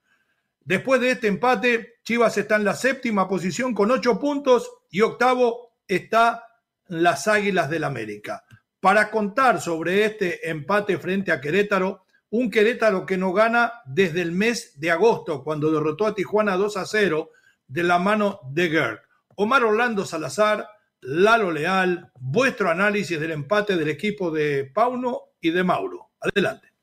Después 0.59 1.01
de 1.01 1.11
este 1.11 1.27
empate, 1.27 1.98
Chivas 2.09 2.39
está 2.39 2.55
en 2.55 2.63
la 2.63 2.73
séptima 2.73 3.27
posición 3.27 3.75
con 3.75 3.91
ocho 3.91 4.17
puntos 4.17 4.71
y 4.89 5.01
octavo 5.01 5.75
está 5.87 6.43
las 6.87 7.27
Águilas 7.27 7.69
del 7.69 7.83
América 7.83 8.43
para 8.79 9.11
contar 9.11 9.61
sobre 9.61 10.05
este 10.05 10.49
empate 10.49 10.97
frente 10.97 11.31
a 11.31 11.39
Querétaro, 11.39 12.07
un 12.31 12.49
Querétaro 12.49 13.05
que 13.05 13.15
no 13.15 13.31
gana 13.31 13.73
desde 13.85 14.23
el 14.23 14.31
mes 14.31 14.79
de 14.79 14.89
agosto, 14.89 15.43
cuando 15.43 15.71
derrotó 15.71 16.07
a 16.07 16.15
Tijuana 16.15 16.57
2 16.57 16.77
a 16.77 16.87
0 16.87 17.29
de 17.67 17.83
la 17.83 17.99
mano 17.99 18.39
de 18.53 18.69
Gerd. 18.71 18.99
Omar 19.35 19.63
Orlando 19.63 20.03
Salazar, 20.03 20.67
Lalo 21.01 21.51
Leal, 21.51 22.11
vuestro 22.19 22.71
análisis 22.71 23.19
del 23.19 23.33
empate 23.33 23.77
del 23.77 23.89
equipo 23.89 24.31
de 24.31 24.65
Pauno 24.73 25.25
y 25.39 25.51
de 25.51 25.63
Mauro. 25.63 26.09
Adelante. 26.19 26.73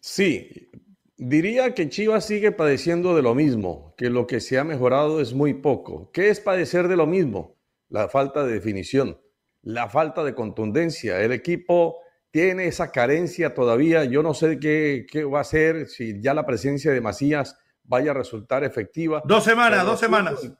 Sí, 0.00 0.70
Diría 1.16 1.74
que 1.74 1.88
Chivas 1.88 2.26
sigue 2.26 2.52
padeciendo 2.52 3.14
de 3.14 3.22
lo 3.22 3.34
mismo, 3.34 3.94
que 3.96 4.10
lo 4.10 4.26
que 4.26 4.40
se 4.40 4.58
ha 4.58 4.64
mejorado 4.64 5.20
es 5.20 5.34
muy 5.34 5.54
poco. 5.54 6.10
¿Qué 6.12 6.30
es 6.30 6.40
padecer 6.40 6.88
de 6.88 6.96
lo 6.96 7.06
mismo? 7.06 7.58
La 7.88 8.08
falta 8.08 8.44
de 8.44 8.54
definición, 8.54 9.20
la 9.60 9.88
falta 9.88 10.24
de 10.24 10.34
contundencia. 10.34 11.20
El 11.20 11.32
equipo 11.32 11.98
tiene 12.30 12.66
esa 12.66 12.90
carencia 12.90 13.54
todavía. 13.54 14.04
Yo 14.04 14.22
no 14.22 14.34
sé 14.34 14.58
qué, 14.58 15.06
qué 15.10 15.24
va 15.24 15.38
a 15.38 15.42
hacer, 15.42 15.88
si 15.88 16.20
ya 16.20 16.34
la 16.34 16.46
presencia 16.46 16.90
de 16.90 17.00
Macías 17.00 17.58
vaya 17.84 18.12
a 18.12 18.14
resultar 18.14 18.64
efectiva. 18.64 19.22
Dos 19.24 19.44
semanas, 19.44 19.84
dos 19.84 20.00
semanas. 20.00 20.52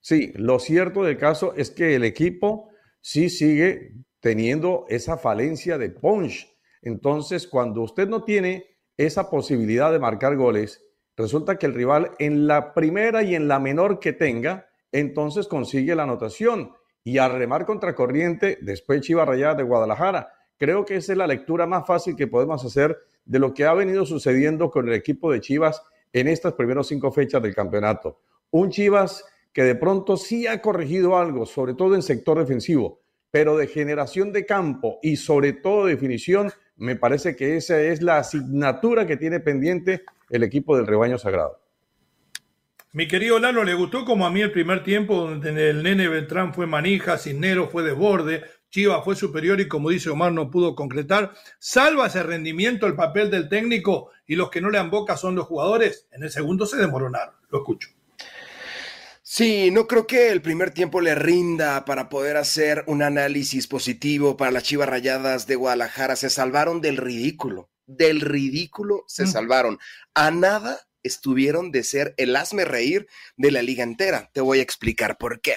Sí, 0.00 0.32
lo 0.34 0.58
cierto 0.58 1.04
del 1.04 1.18
caso 1.18 1.54
es 1.56 1.70
que 1.70 1.94
el 1.94 2.04
equipo 2.04 2.70
sí 3.00 3.28
sigue 3.28 3.92
teniendo 4.20 4.86
esa 4.88 5.18
falencia 5.18 5.78
de 5.78 5.90
punch. 5.90 6.48
Entonces, 6.82 7.46
cuando 7.46 7.82
usted 7.82 8.08
no 8.08 8.24
tiene 8.24 8.73
esa 8.96 9.30
posibilidad 9.30 9.92
de 9.92 9.98
marcar 9.98 10.36
goles, 10.36 10.84
resulta 11.16 11.56
que 11.56 11.66
el 11.66 11.74
rival 11.74 12.12
en 12.18 12.46
la 12.46 12.74
primera 12.74 13.22
y 13.22 13.34
en 13.34 13.48
la 13.48 13.58
menor 13.58 13.98
que 13.98 14.12
tenga, 14.12 14.68
entonces 14.92 15.48
consigue 15.48 15.94
la 15.94 16.04
anotación. 16.04 16.72
Y 17.02 17.18
al 17.18 17.32
remar 17.32 17.66
contracorriente, 17.66 18.58
después 18.62 19.02
Chivas 19.02 19.28
Rayadas 19.28 19.58
de 19.58 19.62
Guadalajara. 19.62 20.32
Creo 20.56 20.84
que 20.84 20.96
esa 20.96 21.12
es 21.12 21.18
la 21.18 21.26
lectura 21.26 21.66
más 21.66 21.86
fácil 21.86 22.16
que 22.16 22.28
podemos 22.28 22.64
hacer 22.64 22.96
de 23.24 23.38
lo 23.38 23.52
que 23.52 23.64
ha 23.64 23.74
venido 23.74 24.06
sucediendo 24.06 24.70
con 24.70 24.88
el 24.88 24.94
equipo 24.94 25.30
de 25.30 25.40
Chivas 25.40 25.82
en 26.12 26.28
estas 26.28 26.54
primeras 26.54 26.86
cinco 26.86 27.10
fechas 27.10 27.42
del 27.42 27.54
campeonato. 27.54 28.20
Un 28.50 28.70
Chivas 28.70 29.24
que 29.52 29.62
de 29.62 29.74
pronto 29.74 30.16
sí 30.16 30.46
ha 30.46 30.60
corregido 30.62 31.16
algo, 31.16 31.46
sobre 31.46 31.74
todo 31.74 31.94
en 31.94 32.02
sector 32.02 32.38
defensivo, 32.38 33.00
pero 33.30 33.56
de 33.56 33.66
generación 33.66 34.32
de 34.32 34.46
campo 34.46 34.98
y 35.02 35.16
sobre 35.16 35.52
todo 35.52 35.86
definición, 35.86 36.52
me 36.76 36.96
parece 36.96 37.36
que 37.36 37.56
esa 37.56 37.80
es 37.80 38.02
la 38.02 38.18
asignatura 38.18 39.06
que 39.06 39.16
tiene 39.16 39.40
pendiente 39.40 40.04
el 40.30 40.42
equipo 40.42 40.76
del 40.76 40.86
rebaño 40.86 41.18
sagrado. 41.18 41.60
Mi 42.92 43.08
querido 43.08 43.40
Lalo, 43.40 43.64
¿le 43.64 43.74
gustó 43.74 44.04
como 44.04 44.24
a 44.24 44.30
mí 44.30 44.40
el 44.40 44.52
primer 44.52 44.84
tiempo 44.84 45.16
donde 45.16 45.70
el 45.70 45.82
nene 45.82 46.06
Beltrán 46.06 46.54
fue 46.54 46.66
manija, 46.66 47.18
Cisnero 47.18 47.68
fue 47.68 47.82
desborde, 47.82 48.44
Chiva 48.70 49.02
fue 49.02 49.16
superior 49.16 49.60
y 49.60 49.66
como 49.66 49.90
dice 49.90 50.10
Omar 50.10 50.32
no 50.32 50.50
pudo 50.50 50.76
concretar? 50.76 51.32
¿Salva 51.58 52.06
ese 52.06 52.22
rendimiento 52.22 52.86
el 52.86 52.94
papel 52.94 53.30
del 53.30 53.48
técnico 53.48 54.10
y 54.26 54.36
los 54.36 54.48
que 54.48 54.60
no 54.60 54.70
le 54.70 54.78
dan 54.78 54.90
boca 54.90 55.16
son 55.16 55.34
los 55.34 55.46
jugadores? 55.46 56.06
En 56.12 56.22
el 56.22 56.30
segundo 56.30 56.66
se 56.66 56.76
desmoronaron, 56.76 57.34
lo 57.50 57.58
escucho. 57.58 57.88
Sí, 59.36 59.72
no 59.72 59.88
creo 59.88 60.06
que 60.06 60.30
el 60.30 60.42
primer 60.42 60.70
tiempo 60.70 61.00
le 61.00 61.16
rinda 61.16 61.84
para 61.84 62.08
poder 62.08 62.36
hacer 62.36 62.84
un 62.86 63.02
análisis 63.02 63.66
positivo 63.66 64.36
para 64.36 64.52
las 64.52 64.62
Chivas 64.62 64.88
Rayadas 64.88 65.48
de 65.48 65.56
Guadalajara. 65.56 66.14
Se 66.14 66.30
salvaron 66.30 66.80
del 66.80 66.96
ridículo. 66.98 67.68
Del 67.84 68.20
ridículo 68.20 69.02
se 69.08 69.24
mm. 69.24 69.26
salvaron. 69.26 69.78
A 70.14 70.30
nada 70.30 70.78
estuvieron 71.02 71.72
de 71.72 71.82
ser 71.82 72.14
el 72.16 72.36
hazme 72.36 72.64
reír 72.64 73.08
de 73.36 73.50
la 73.50 73.62
liga 73.62 73.82
entera. 73.82 74.30
Te 74.32 74.40
voy 74.40 74.60
a 74.60 74.62
explicar 74.62 75.18
por 75.18 75.40
qué. 75.40 75.56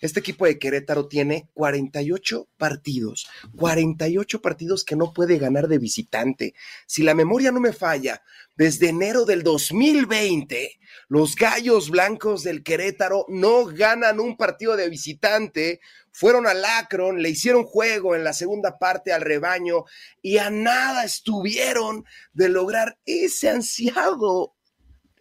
Este 0.00 0.20
equipo 0.20 0.46
de 0.46 0.58
Querétaro 0.58 1.08
tiene 1.08 1.48
48 1.54 2.48
partidos, 2.56 3.28
48 3.56 4.42
partidos 4.42 4.84
que 4.84 4.96
no 4.96 5.12
puede 5.12 5.38
ganar 5.38 5.68
de 5.68 5.78
visitante. 5.78 6.54
Si 6.86 7.02
la 7.02 7.14
memoria 7.14 7.52
no 7.52 7.60
me 7.60 7.72
falla, 7.72 8.22
desde 8.56 8.88
enero 8.88 9.24
del 9.24 9.42
2020, 9.42 10.78
los 11.08 11.36
Gallos 11.36 11.90
Blancos 11.90 12.42
del 12.42 12.62
Querétaro 12.62 13.26
no 13.28 13.66
ganan 13.66 14.18
un 14.18 14.36
partido 14.36 14.76
de 14.76 14.88
visitante. 14.88 15.80
Fueron 16.10 16.46
al 16.46 16.64
Akron, 16.64 17.20
le 17.20 17.28
hicieron 17.28 17.64
juego 17.64 18.14
en 18.14 18.24
la 18.24 18.32
segunda 18.32 18.78
parte 18.78 19.12
al 19.12 19.20
rebaño 19.20 19.84
y 20.22 20.38
a 20.38 20.48
nada 20.50 21.04
estuvieron 21.04 22.04
de 22.32 22.48
lograr 22.48 22.98
ese 23.04 23.50
ansiado 23.50 24.55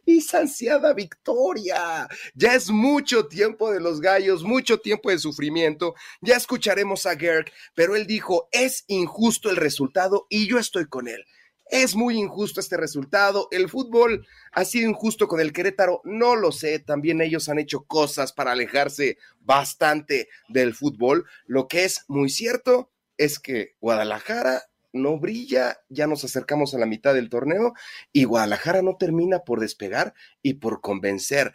esa 0.06 0.40
ansiada 0.40 0.94
victoria. 0.94 2.08
Ya 2.34 2.56
es 2.56 2.70
mucho 2.70 3.28
tiempo 3.28 3.72
de 3.72 3.80
los 3.80 4.02
gallos, 4.02 4.44
mucho 4.44 4.80
tiempo 4.80 5.10
de 5.10 5.20
sufrimiento. 5.20 5.96
Ya 6.22 6.36
escucharemos 6.36 7.06
a 7.06 7.16
Gerg, 7.18 7.52
pero 7.74 7.96
él 7.96 8.08
dijo, 8.08 8.48
es 8.52 8.84
injusto 8.88 9.50
el 9.50 9.58
resultado 9.58 10.28
y 10.30 10.48
yo 10.48 10.60
estoy 10.60 10.86
con 10.88 11.08
él. 11.08 11.26
Es 11.68 11.96
muy 11.96 12.18
injusto 12.18 12.60
este 12.60 12.78
resultado. 12.78 13.48
El 13.50 13.70
fútbol 13.70 14.28
ha 14.52 14.66
sido 14.66 14.88
injusto 14.88 15.28
con 15.28 15.40
el 15.40 15.52
Querétaro. 15.52 16.02
No 16.04 16.36
lo 16.36 16.52
sé. 16.52 16.78
También 16.78 17.22
ellos 17.22 17.50
han 17.50 17.58
hecho 17.58 17.86
cosas 17.86 18.34
para 18.34 18.52
alejarse 18.52 19.18
bastante 19.40 20.30
del 20.48 20.76
fútbol. 20.76 21.26
Lo 21.48 21.68
que 21.68 21.86
es 21.86 22.06
muy 22.08 22.30
cierto 22.30 22.92
es 23.18 23.40
que 23.40 23.76
Guadalajara 23.82 24.62
no 24.96 25.20
brilla, 25.20 25.78
ya 25.90 26.08
nos 26.08 26.24
acercamos 26.24 26.74
a 26.74 26.80
la 26.80 26.86
mitad 26.86 27.14
del 27.14 27.30
torneo 27.30 27.74
y 28.12 28.24
Guadalajara 28.24 28.82
no 28.82 28.98
termina 28.98 29.40
por 29.40 29.60
despegar 29.60 30.14
y 30.42 30.56
por 30.56 30.82
convencer. 30.82 31.54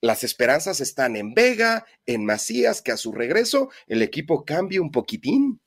Las 0.00 0.24
esperanzas 0.24 0.80
están 0.80 1.16
en 1.16 1.34
Vega, 1.34 1.84
en 2.06 2.24
Macías, 2.24 2.80
que 2.80 2.92
a 2.92 2.96
su 2.96 3.12
regreso 3.12 3.70
el 3.86 4.02
equipo 4.02 4.44
cambie 4.44 4.80
un 4.80 4.90
poquitín. 4.90 5.60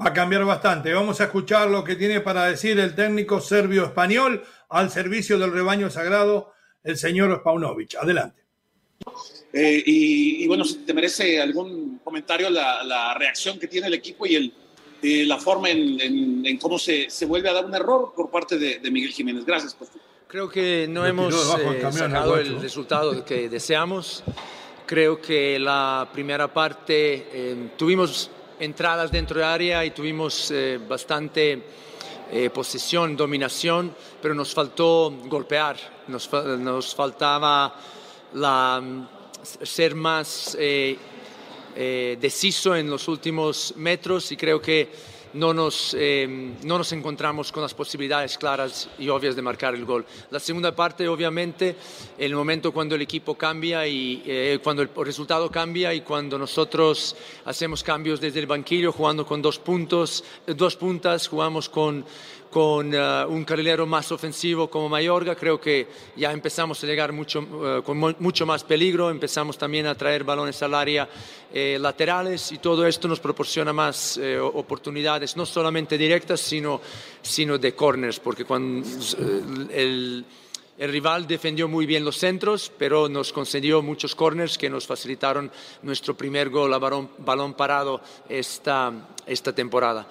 Va 0.00 0.08
a 0.08 0.12
cambiar 0.12 0.44
bastante. 0.44 0.92
Vamos 0.92 1.20
a 1.20 1.24
escuchar 1.24 1.70
lo 1.70 1.84
que 1.84 1.94
tiene 1.94 2.20
para 2.20 2.46
decir 2.46 2.78
el 2.80 2.94
técnico 2.94 3.40
serbio-español 3.40 4.42
al 4.68 4.90
servicio 4.90 5.38
del 5.38 5.52
rebaño 5.52 5.88
sagrado, 5.88 6.52
el 6.82 6.96
señor 6.96 7.38
Spaunovic. 7.38 7.94
Adelante. 7.94 8.42
Eh, 9.52 9.82
y, 9.86 10.46
bueno, 10.48 10.64
si 10.64 10.78
te 10.78 10.92
merece 10.92 11.40
algún 11.40 12.00
comentario 12.02 12.50
la, 12.50 12.82
la 12.82 13.14
reacción 13.14 13.58
que 13.58 13.68
tiene 13.68 13.86
el 13.86 13.94
equipo 13.94 14.26
y 14.26 14.34
el, 14.34 14.52
la 15.04 15.38
forma 15.38 15.68
en, 15.70 16.58
cómo 16.58 16.78
se, 16.78 17.10
se, 17.10 17.26
vuelve 17.26 17.48
a 17.48 17.52
dar 17.52 17.64
un 17.66 17.74
error 17.74 18.12
por 18.16 18.30
parte 18.30 18.58
de, 18.58 18.90
Miguel 18.90 19.12
Jiménez. 19.12 19.44
Gracias. 19.44 19.76
Creo 20.26 20.48
que 20.48 20.86
no 20.88 21.06
hemos 21.06 21.34
eh, 21.34 21.92
sacado 21.92 22.38
el, 22.38 22.60
resultado 22.60 23.24
que 23.24 23.48
deseamos. 23.48 24.24
Creo 24.86 25.20
que 25.20 25.58
la 25.58 26.08
primera 26.12 26.52
parte 26.52 27.28
eh, 27.32 27.68
tuvimos 27.76 28.30
entradas 28.58 29.10
dentro 29.10 29.38
de 29.38 29.44
área 29.44 29.84
y 29.84 29.90
tuvimos 29.90 30.50
eh, 30.50 30.78
bastante 30.88 31.84
posesión, 32.52 33.16
dominación, 33.16 33.94
pero 34.20 34.34
nos 34.34 34.52
faltó 34.52 35.14
golpear, 35.26 35.76
nos, 36.08 36.28
nos 36.32 36.92
faltaba 36.92 37.76
la, 38.32 38.82
ser 39.62 39.94
más 39.94 40.56
eh, 41.76 42.16
deciso 42.20 42.76
en 42.76 42.88
los 42.88 43.08
últimos 43.08 43.74
metros 43.76 44.30
y 44.32 44.36
creo 44.36 44.60
que 44.60 45.14
no 45.34 45.52
nos, 45.52 45.94
eh, 45.98 46.52
no 46.62 46.78
nos 46.78 46.92
encontramos 46.92 47.50
con 47.50 47.62
las 47.62 47.74
posibilidades 47.74 48.38
claras 48.38 48.88
y 48.98 49.08
obvias 49.08 49.34
de 49.34 49.42
marcar 49.42 49.74
el 49.74 49.84
gol. 49.84 50.06
La 50.30 50.38
segunda 50.38 50.74
parte, 50.74 51.08
obviamente, 51.08 51.76
el 52.18 52.34
momento 52.34 52.72
cuando 52.72 52.94
el 52.94 53.02
equipo 53.02 53.34
cambia 53.34 53.86
y 53.86 54.22
eh, 54.26 54.58
cuando 54.62 54.82
el 54.82 54.90
resultado 54.94 55.50
cambia 55.50 55.92
y 55.92 56.02
cuando 56.02 56.38
nosotros 56.38 57.16
hacemos 57.44 57.82
cambios 57.82 58.20
desde 58.20 58.40
el 58.40 58.46
banquillo, 58.46 58.92
jugando 58.92 59.26
con 59.26 59.42
dos 59.42 59.58
puntos, 59.58 60.24
dos 60.46 60.76
puntas, 60.76 61.26
jugamos 61.26 61.68
con 61.68 62.04
con 62.54 62.94
eh, 62.94 63.24
un 63.26 63.42
carrilero 63.44 63.84
más 63.84 64.12
ofensivo 64.12 64.70
como 64.70 64.88
Mayorga, 64.88 65.34
creo 65.34 65.60
que 65.60 65.88
ya 66.14 66.30
empezamos 66.30 66.80
a 66.84 66.86
llegar 66.86 67.10
mucho, 67.10 67.40
eh, 67.40 67.82
con 67.84 67.98
mucho 67.98 68.46
más 68.46 68.62
peligro, 68.62 69.10
empezamos 69.10 69.58
también 69.58 69.88
a 69.88 69.96
traer 69.96 70.22
balones 70.22 70.62
al 70.62 70.72
área 70.72 71.08
eh, 71.52 71.78
laterales 71.80 72.52
y 72.52 72.58
todo 72.58 72.86
esto 72.86 73.08
nos 73.08 73.18
proporciona 73.18 73.72
más 73.72 74.20
oportunidades, 74.52 75.36
no 75.36 75.44
solamente 75.44 75.98
directas, 75.98 76.40
sino, 76.40 76.80
sino 77.20 77.58
de 77.58 77.74
corners, 77.74 78.20
porque 78.20 78.44
cuando 78.44 78.86
el 79.72 80.24
el 80.76 80.90
rival 80.90 81.26
defendió 81.26 81.68
muy 81.68 81.86
bien 81.86 82.04
los 82.04 82.18
centros, 82.18 82.72
pero 82.78 83.08
nos 83.08 83.32
concedió 83.32 83.82
muchos 83.82 84.14
corners 84.14 84.58
que 84.58 84.68
nos 84.68 84.86
facilitaron 84.86 85.50
nuestro 85.82 86.16
primer 86.16 86.50
gol 86.50 86.74
a 86.74 86.78
balón, 86.78 87.54
parado 87.54 88.00
esta, 88.28 88.92
esta 89.26 89.54
temporada. 89.54 90.08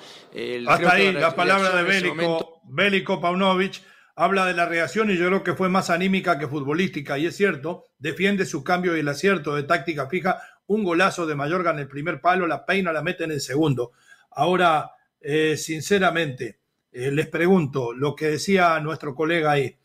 Hasta 0.68 0.94
ahí 0.94 1.12
la, 1.12 1.36
palabra 1.36 1.76
de 1.76 1.84
Bélico, 1.84 2.62
Bélico 2.64 3.20
Paunovic 3.20 3.82
habla 4.16 4.46
de 4.46 4.54
la 4.54 4.66
reacción 4.66 5.12
y 5.12 5.18
yo 5.18 5.28
creo 5.28 5.44
que 5.44 5.54
fue 5.54 5.70
más 5.70 5.90
anímica 5.90 6.38
que 6.38 6.48
futbolística, 6.48 7.18
y 7.18 7.26
es 7.26 7.36
cierto, 7.36 7.88
defiende 7.98 8.46
su 8.46 8.64
cambio 8.64 8.96
y 8.96 9.02
el 9.02 9.08
acierto 9.08 9.56
de 9.56 9.64
táctica 9.64 10.08
fija, 10.08 10.42
un 10.68 10.84
golazo 10.84 11.26
de 11.26 11.36
Mayorga 11.36 11.72
en 11.72 11.80
el 11.80 11.88
primer 11.88 12.22
palo, 12.22 12.48
la 12.48 12.66
peina, 12.66 12.94
la 12.94 13.02
mete 13.02 13.26
en 13.26 13.32
el 13.32 13.42
segundo. 13.42 13.92
Ahora, 14.32 14.92
eh, 15.20 15.58
sinceramente, 15.58 16.60
eh, 16.92 17.12
les 17.12 17.28
pregunto 17.28 17.92
lo 17.92 18.16
que 18.16 18.28
decía 18.28 18.80
nuestro 18.80 19.14
colega 19.14 19.52
ahí 19.52 19.78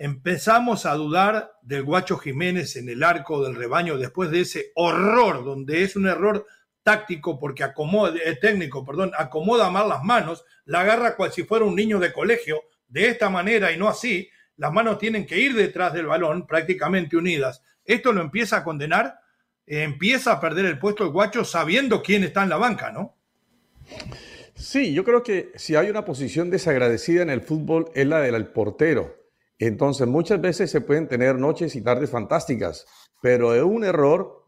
empezamos 0.00 0.86
a 0.86 0.94
dudar 0.94 1.52
del 1.60 1.82
Guacho 1.82 2.16
Jiménez 2.16 2.74
en 2.76 2.88
el 2.88 3.02
arco 3.02 3.44
del 3.44 3.54
rebaño 3.54 3.98
después 3.98 4.30
de 4.30 4.40
ese 4.40 4.72
horror, 4.74 5.44
donde 5.44 5.82
es 5.82 5.94
un 5.94 6.06
error 6.06 6.46
táctico 6.82 7.38
porque 7.38 7.64
acomoda, 7.64 8.14
eh, 8.24 8.34
técnico, 8.36 8.82
perdón, 8.82 9.12
acomoda 9.18 9.68
mal 9.68 9.90
las 9.90 10.02
manos, 10.02 10.42
la 10.64 10.80
agarra 10.80 11.16
cual 11.16 11.32
si 11.32 11.44
fuera 11.44 11.66
un 11.66 11.76
niño 11.76 11.98
de 11.98 12.14
colegio, 12.14 12.62
de 12.88 13.08
esta 13.08 13.28
manera 13.28 13.72
y 13.72 13.76
no 13.76 13.88
así, 13.88 14.30
las 14.56 14.72
manos 14.72 14.96
tienen 14.96 15.26
que 15.26 15.38
ir 15.38 15.54
detrás 15.54 15.92
del 15.92 16.06
balón 16.06 16.46
prácticamente 16.46 17.18
unidas. 17.18 17.62
Esto 17.84 18.14
lo 18.14 18.22
empieza 18.22 18.56
a 18.56 18.64
condenar, 18.64 19.20
empieza 19.66 20.32
a 20.32 20.40
perder 20.40 20.64
el 20.64 20.78
puesto 20.78 21.04
el 21.04 21.10
Guacho 21.10 21.44
sabiendo 21.44 22.02
quién 22.02 22.24
está 22.24 22.42
en 22.42 22.48
la 22.48 22.56
banca, 22.56 22.90
¿no? 22.90 23.18
Sí, 24.54 24.94
yo 24.94 25.04
creo 25.04 25.22
que 25.22 25.52
si 25.56 25.76
hay 25.76 25.90
una 25.90 26.06
posición 26.06 26.48
desagradecida 26.48 27.20
en 27.20 27.28
el 27.28 27.42
fútbol 27.42 27.90
es 27.94 28.06
la 28.06 28.20
del 28.20 28.46
portero. 28.46 29.19
Entonces 29.60 30.08
muchas 30.08 30.40
veces 30.40 30.70
se 30.70 30.80
pueden 30.80 31.06
tener 31.06 31.36
noches 31.38 31.76
y 31.76 31.82
tardes 31.82 32.08
fantásticas, 32.08 32.86
pero 33.20 33.66
un 33.66 33.84
error 33.84 34.46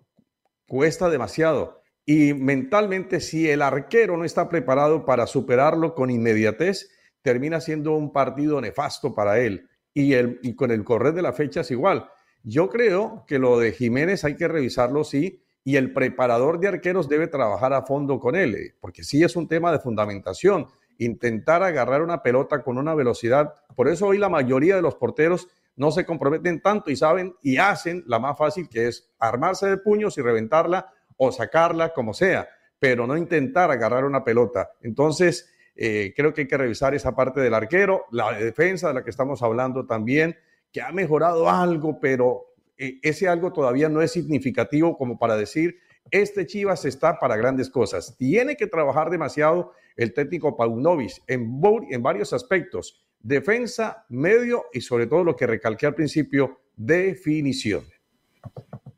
cuesta 0.67 1.11
demasiado. 1.11 1.83
Y 2.07 2.33
mentalmente, 2.33 3.21
si 3.21 3.49
el 3.49 3.61
arquero 3.61 4.17
no 4.17 4.25
está 4.25 4.49
preparado 4.49 5.05
para 5.05 5.27
superarlo 5.27 5.95
con 5.95 6.09
inmediatez, 6.09 6.91
termina 7.21 7.61
siendo 7.61 7.93
un 7.93 8.11
partido 8.11 8.59
nefasto 8.61 9.15
para 9.15 9.39
él. 9.39 9.69
Y, 9.93 10.15
el, 10.15 10.41
y 10.43 10.57
con 10.57 10.71
el 10.71 10.83
correr 10.83 11.13
de 11.13 11.21
la 11.21 11.35
fecha 11.35 11.61
es 11.61 11.71
igual. 11.71 12.09
Yo 12.43 12.71
creo 12.71 13.25
que 13.29 13.39
lo 13.39 13.59
de 13.59 13.73
Jiménez 13.73 14.25
hay 14.25 14.35
que 14.35 14.49
revisarlo, 14.49 15.05
sí, 15.05 15.43
y 15.63 15.77
el 15.77 15.93
preparador 15.93 16.59
de 16.59 16.69
arqueros 16.69 17.09
debe 17.11 17.29
trabajar 17.29 17.75
a 17.75 17.83
fondo 17.83 18.19
con 18.19 18.35
él, 18.35 18.55
eh, 18.55 18.75
porque 18.81 19.05
sí 19.05 19.23
es 19.23 19.37
un 19.37 19.47
tema 19.47 19.71
de 19.71 19.79
fundamentación. 19.79 20.69
Intentar 20.99 21.63
agarrar 21.63 22.03
una 22.03 22.23
pelota 22.23 22.63
con 22.63 22.79
una 22.79 22.95
velocidad. 22.95 23.55
Por 23.75 23.89
eso 23.89 24.07
hoy 24.07 24.19
la 24.19 24.29
mayoría 24.29 24.77
de 24.77 24.83
los 24.83 24.95
porteros 24.95 25.49
no 25.77 25.91
se 25.91 26.05
comprometen 26.05 26.61
tanto 26.61 26.91
y 26.91 26.97
saben 26.97 27.35
y 27.43 27.57
hacen 27.57 28.05
la 28.07 28.19
más 28.19 28.37
fácil, 28.37 28.69
que 28.69 28.89
es 28.89 29.11
armarse 29.19 29.67
de 29.67 29.79
puños 29.79 30.19
y 30.19 30.23
reventarla 30.23 30.93
o 31.17 31.33
sacarla 31.33 31.93
como 31.93 32.15
sea, 32.15 32.49
pero 32.79 33.07
no 33.07 33.17
intentar 33.17 33.71
agarrar 33.71 34.05
una 34.05 34.25
pelota. 34.25 34.73
Entonces, 34.83 35.51
eh, 35.75 36.13
creo 36.15 36.35
que 36.35 36.43
hay 36.43 36.49
que 36.49 36.59
revisar 36.59 36.95
esa 36.95 37.15
parte 37.15 37.41
del 37.41 37.55
arquero, 37.55 38.05
la 38.11 38.33
defensa 38.33 38.89
de 38.89 38.95
la 38.95 39.05
que 39.05 39.11
estamos 39.11 39.43
hablando 39.43 39.87
también, 39.87 40.37
que 40.73 40.83
ha 40.83 40.93
mejorado 40.93 41.49
algo, 41.49 41.99
pero 42.01 42.55
eh, 42.77 42.99
ese 43.03 43.29
algo 43.29 43.53
todavía 43.53 43.89
no 43.89 44.03
es 44.03 44.13
significativo 44.13 44.97
como 44.97 45.19
para 45.19 45.37
decir, 45.37 45.79
este 46.11 46.47
Chivas 46.47 46.85
está 46.85 47.19
para 47.19 47.37
grandes 47.37 47.71
cosas. 47.71 48.17
Tiene 48.19 48.57
que 48.57 48.67
trabajar 48.67 49.09
demasiado 49.11 49.73
el 49.97 50.13
técnico 50.13 50.57
Paunovic 50.57 51.23
en, 51.27 51.61
en 51.91 52.03
varios 52.03 52.33
aspectos, 52.33 53.05
defensa, 53.21 54.05
medio 54.09 54.65
y 54.73 54.81
sobre 54.81 55.07
todo 55.07 55.25
lo 55.25 55.37
que 55.37 55.47
recalqué 55.47 55.87
al 55.87 55.95
principio, 55.95 56.61
definición. 56.77 57.85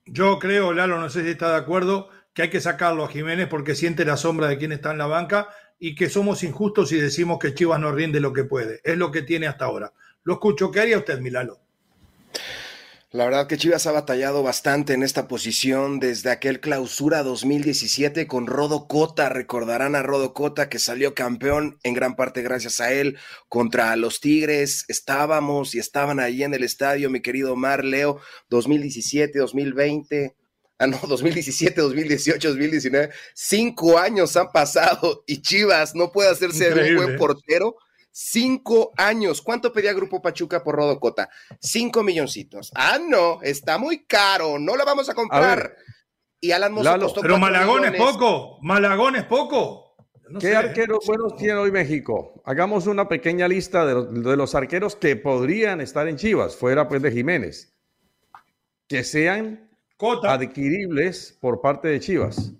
Yo 0.06 0.38
creo, 0.38 0.72
Lalo, 0.72 0.98
no 1.00 1.10
sé 1.10 1.22
si 1.24 1.30
está 1.30 1.50
de 1.50 1.56
acuerdo, 1.56 2.08
que 2.32 2.42
hay 2.42 2.50
que 2.50 2.60
sacarlo 2.60 3.04
a 3.04 3.08
Jiménez 3.08 3.48
porque 3.48 3.74
siente 3.74 4.04
la 4.04 4.16
sombra 4.16 4.48
de 4.48 4.58
quien 4.58 4.72
está 4.72 4.90
en 4.92 4.98
la 4.98 5.06
banca 5.06 5.48
y 5.78 5.94
que 5.94 6.08
somos 6.08 6.42
injustos 6.42 6.88
si 6.88 6.96
decimos 6.96 7.38
que 7.38 7.54
Chivas 7.54 7.80
no 7.80 7.92
rinde 7.92 8.20
lo 8.20 8.32
que 8.32 8.44
puede. 8.44 8.80
Es 8.84 8.96
lo 8.96 9.10
que 9.10 9.22
tiene 9.22 9.46
hasta 9.46 9.66
ahora. 9.66 9.92
Lo 10.24 10.34
escucho. 10.34 10.70
¿Qué 10.70 10.80
haría 10.80 10.98
usted, 10.98 11.20
Milalo? 11.20 11.58
La 13.14 13.26
verdad 13.26 13.46
que 13.46 13.56
Chivas 13.56 13.86
ha 13.86 13.92
batallado 13.92 14.42
bastante 14.42 14.92
en 14.92 15.04
esta 15.04 15.28
posición 15.28 16.00
desde 16.00 16.32
aquel 16.32 16.58
clausura 16.58 17.22
2017 17.22 18.26
con 18.26 18.48
Rodo 18.48 18.88
Cota. 18.88 19.28
Recordarán 19.28 19.94
a 19.94 20.02
Rodo 20.02 20.34
Cota 20.34 20.68
que 20.68 20.80
salió 20.80 21.14
campeón 21.14 21.78
en 21.84 21.94
gran 21.94 22.16
parte 22.16 22.42
gracias 22.42 22.80
a 22.80 22.92
él 22.92 23.16
contra 23.48 23.94
los 23.94 24.18
Tigres. 24.18 24.84
Estábamos 24.88 25.76
y 25.76 25.78
estaban 25.78 26.18
ahí 26.18 26.42
en 26.42 26.54
el 26.54 26.64
estadio, 26.64 27.08
mi 27.08 27.22
querido 27.22 27.52
Omar 27.52 27.84
Leo, 27.84 28.18
2017, 28.48 29.38
2020. 29.38 30.34
Ah, 30.80 30.88
no, 30.88 30.98
2017, 31.06 31.80
2018, 31.80 32.48
2019. 32.48 33.10
Cinco 33.32 33.96
años 33.96 34.36
han 34.36 34.50
pasado 34.50 35.22
y 35.28 35.40
Chivas 35.40 35.94
no 35.94 36.10
puede 36.10 36.30
hacerse 36.30 36.72
un 36.72 36.96
buen 36.96 37.16
portero 37.16 37.76
Cinco 38.16 38.92
años. 38.96 39.42
¿Cuánto 39.42 39.72
pedía 39.72 39.92
Grupo 39.92 40.22
Pachuca 40.22 40.62
por 40.62 40.76
Rodocota? 40.76 41.28
Cinco 41.60 42.04
milloncitos. 42.04 42.70
Ah, 42.76 42.96
no, 43.04 43.42
está 43.42 43.76
muy 43.76 44.04
caro, 44.04 44.56
no 44.56 44.76
la 44.76 44.84
vamos 44.84 45.08
a 45.08 45.14
comprar. 45.14 45.76
y 46.40 46.52
Alan 46.52 46.72
Mozo 46.72 46.96
costó 47.00 47.22
Pero 47.22 47.38
Malagón 47.38 47.84
es 47.86 48.00
poco, 48.00 48.60
Malagón 48.62 49.16
es 49.16 49.24
poco. 49.24 49.96
¿Qué 50.38 50.54
arqueros 50.54 51.04
buenos 51.04 51.34
tiene 51.34 51.54
hoy 51.54 51.72
México? 51.72 52.40
Hagamos 52.44 52.86
una 52.86 53.08
pequeña 53.08 53.48
lista 53.48 53.84
de 53.84 54.36
los, 54.36 54.54
arqueros 54.54 54.94
que 54.94 55.16
podrían 55.16 55.80
estar 55.80 56.06
en 56.06 56.16
Chivas, 56.16 56.54
fuera 56.54 56.86
pues 56.88 57.02
de 57.02 57.10
Jiménez. 57.10 57.76
Que 58.86 59.02
sean 59.02 59.68
adquiribles 60.22 61.36
por 61.40 61.60
parte 61.60 61.88
de 61.88 61.98
Chivas. 61.98 62.52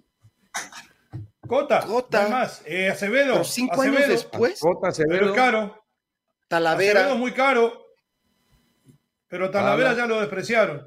Cota, 1.46 1.80
Cota. 1.87 2.28
más. 2.28 2.62
Eh, 2.66 2.88
Acevedo. 2.88 3.44
cinco 3.44 3.83
años 3.83 4.09
después. 4.09 4.61
Cota, 4.61 4.88
Acevedo. 4.88 5.18
Pero 5.18 5.30
es 5.30 5.37
caro. 5.37 5.85
Talavera. 6.48 7.00
Acevedo 7.00 7.18
muy 7.18 7.33
caro. 7.33 7.87
Pero 9.28 9.50
Talavera 9.50 9.94
ya 9.94 10.07
lo 10.07 10.20
despreciaron. 10.20 10.87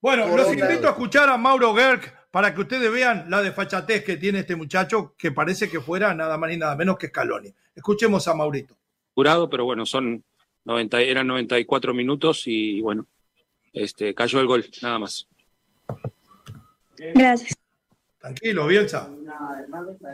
Bueno, 0.00 0.36
los 0.36 0.52
invito 0.52 0.86
a 0.86 0.90
escuchar 0.90 1.28
a 1.28 1.36
Mauro 1.36 1.74
Gerg 1.74 2.12
para 2.30 2.54
que 2.54 2.60
ustedes 2.60 2.92
vean 2.92 3.30
la 3.30 3.40
desfachatez 3.40 4.04
que 4.04 4.16
tiene 4.18 4.40
este 4.40 4.56
muchacho, 4.56 5.14
que 5.16 5.32
parece 5.32 5.70
que 5.70 5.80
fuera 5.80 6.12
nada 6.12 6.36
más 6.36 6.50
ni 6.50 6.58
nada 6.58 6.76
menos 6.76 6.98
que 6.98 7.08
Scaloni. 7.08 7.52
Escuchemos 7.74 8.28
a 8.28 8.34
Maurito. 8.34 8.76
Jurado, 9.14 9.48
pero 9.48 9.64
bueno, 9.64 9.86
son 9.86 10.22
90, 10.64 11.00
eran 11.00 11.26
94 11.26 11.94
minutos 11.94 12.42
y 12.46 12.82
bueno, 12.82 13.06
este, 13.72 14.14
cayó 14.14 14.40
el 14.40 14.46
gol, 14.46 14.66
nada 14.82 14.98
más. 14.98 15.26
Gracias. 16.98 17.56
Tranquilo, 18.18 18.66
Bielsa. 18.66 19.10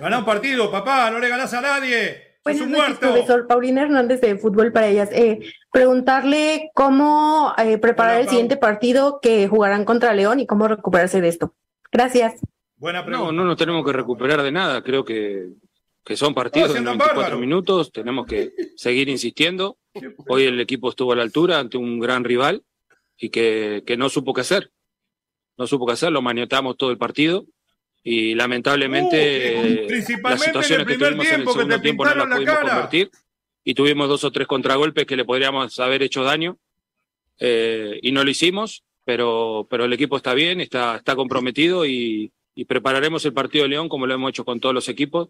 Ganá 0.01 0.19
un 0.19 0.25
partido, 0.25 0.71
papá, 0.71 1.11
no 1.11 1.19
le 1.19 1.29
ganás 1.29 1.53
a 1.55 1.61
nadie. 1.61 2.37
es 2.45 2.61
un 2.61 2.71
muerto. 2.71 3.01
profesor 3.01 3.47
Paulina 3.47 3.83
Hernández 3.83 4.21
de 4.21 4.37
Fútbol 4.37 4.73
para 4.73 4.89
ellas. 4.89 5.09
Eh, 5.13 5.41
preguntarle 5.71 6.71
cómo 6.75 7.55
eh, 7.59 7.79
preparar 7.79 8.21
el 8.21 8.29
siguiente 8.29 8.57
partido 8.57 9.21
que 9.21 9.49
jugarán 9.49 9.85
contra 9.85 10.15
León 10.15 10.41
y 10.41 10.47
cómo 10.47 10.69
recuperarse 10.69 11.21
de 11.21 11.29
esto. 11.29 11.55
Gracias. 11.91 12.41
Buena 12.77 13.05
pregunta. 13.05 13.33
No, 13.33 13.33
no 13.33 13.45
nos 13.45 13.57
tenemos 13.57 13.85
que 13.85 13.93
recuperar 13.93 14.43
de 14.43 14.51
nada. 14.51 14.83
Creo 14.83 15.05
que, 15.05 15.51
que 16.05 16.17
son 16.17 16.35
partidos 16.35 16.75
de 16.75 16.81
94 16.81 17.39
minutos. 17.39 17.93
Tenemos 17.93 18.27
que 18.27 18.53
seguir 18.77 19.09
insistiendo. 19.09 19.79
Hoy 20.29 20.45
el 20.45 20.61
equipo 20.61 20.91
estuvo 20.91 21.13
a 21.13 21.17
la 21.17 21.23
altura 21.23 21.61
ante 21.61 21.77
un 21.77 22.01
gran 22.01 22.25
rival 22.25 22.65
y 23.17 23.31
que, 23.31 23.85
que 23.87 23.97
no 23.97 24.09
supo 24.09 24.35
qué 24.35 24.41
hacer. 24.41 24.73
No 25.57 25.67
supo 25.67 25.87
qué 25.87 25.93
hacer, 25.93 26.11
lo 26.11 26.23
maniotamos 26.23 26.77
todo 26.77 26.91
el 26.91 26.99
partido 26.99 27.47
y 28.03 28.35
lamentablemente 28.35 29.87
uh, 29.89 30.29
las 30.29 30.43
situaciones 30.43 30.87
que 30.87 30.99
tuvimos 30.99 31.27
en 31.27 31.41
el 31.43 31.47
segundo 31.47 31.81
tiempo 31.81 32.05
no 32.05 32.15
las 32.15 32.27
pudimos 32.27 32.59
convertir 32.59 33.11
y 33.65 33.75
tuvimos 33.75 34.09
dos 34.09 34.25
o 34.25 34.33
tres 34.33 34.49
contragolpes 34.49 35.07
que 35.07 35.17
le 35.17 35.25
podríamos 35.25 35.79
haber 35.79 36.03
hecho 36.03 36.25
daño 36.25 36.59
eh, 37.39 38.01
y 38.03 38.13
no 38.13 38.25
lo 38.25 38.31
hicimos, 38.31 38.85
pero, 39.05 39.67
pero 39.71 39.85
el 39.85 39.93
equipo 39.93 40.17
está 40.17 40.35
bien, 40.35 40.61
está, 40.61 40.97
está 40.97 41.15
comprometido 41.15 41.87
y, 41.87 42.33
prepararemos 42.69 43.25
el 43.25 43.33
partido 43.33 43.65
de 43.65 43.71
León 43.71 43.89
como 43.89 44.07
lo 44.07 44.15
hemos 44.15 44.29
hecho 44.29 44.45
con 44.45 44.61
todos 44.61 44.75
los 44.75 44.89
equipos 44.89 45.29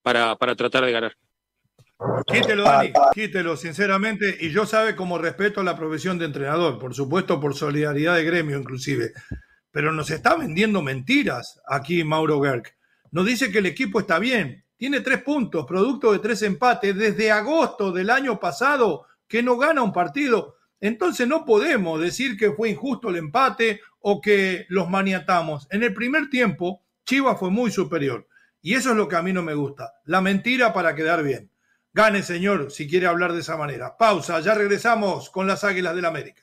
para, 0.00 0.36
para 0.36 0.54
tratar 0.54 0.84
de 0.84 0.92
ganar. 0.92 1.16
Quítelo, 2.26 2.62
Dani, 2.62 2.92
quítelo, 3.14 3.56
sinceramente. 3.56 4.36
Y 4.40 4.50
yo 4.50 4.64
sabe 4.64 4.94
cómo 4.94 5.18
respeto 5.18 5.62
la 5.62 5.76
profesión 5.76 6.18
de 6.18 6.26
entrenador, 6.26 6.78
por 6.78 6.94
supuesto, 6.94 7.40
por 7.40 7.54
solidaridad 7.54 8.16
de 8.16 8.24
gremio, 8.24 8.58
inclusive 8.58 9.12
pero 9.72 9.92
nos 9.92 10.10
está 10.10 10.36
vendiendo 10.36 10.82
mentiras 10.82 11.60
aquí 11.66 12.04
Mauro 12.04 12.40
Gerg. 12.40 12.62
Nos 13.10 13.26
dice 13.26 13.50
que 13.50 13.58
el 13.58 13.66
equipo 13.66 13.98
está 13.98 14.20
bien, 14.20 14.64
tiene 14.76 15.00
tres 15.00 15.22
puntos, 15.22 15.66
producto 15.66 16.12
de 16.12 16.20
tres 16.20 16.42
empates 16.42 16.96
desde 16.96 17.32
agosto 17.32 17.90
del 17.90 18.10
año 18.10 18.38
pasado, 18.38 19.06
que 19.26 19.42
no 19.42 19.56
gana 19.56 19.82
un 19.82 19.92
partido. 19.92 20.56
Entonces 20.80 21.26
no 21.26 21.44
podemos 21.44 22.00
decir 22.00 22.36
que 22.36 22.52
fue 22.52 22.70
injusto 22.70 23.08
el 23.08 23.16
empate 23.16 23.80
o 24.00 24.20
que 24.20 24.66
los 24.68 24.90
maniatamos. 24.90 25.66
En 25.70 25.82
el 25.82 25.94
primer 25.94 26.28
tiempo, 26.28 26.82
Chivas 27.04 27.38
fue 27.38 27.50
muy 27.50 27.70
superior. 27.70 28.26
Y 28.60 28.74
eso 28.74 28.90
es 28.90 28.96
lo 28.96 29.08
que 29.08 29.16
a 29.16 29.22
mí 29.22 29.32
no 29.32 29.42
me 29.42 29.54
gusta. 29.54 29.94
La 30.04 30.20
mentira 30.20 30.72
para 30.72 30.94
quedar 30.94 31.22
bien. 31.22 31.50
Gane, 31.92 32.22
señor, 32.22 32.70
si 32.70 32.88
quiere 32.88 33.06
hablar 33.06 33.32
de 33.32 33.40
esa 33.40 33.56
manera. 33.56 33.96
Pausa, 33.96 34.40
ya 34.40 34.54
regresamos 34.54 35.30
con 35.30 35.46
las 35.46 35.62
Águilas 35.62 35.94
del 35.94 36.04
América. 36.04 36.42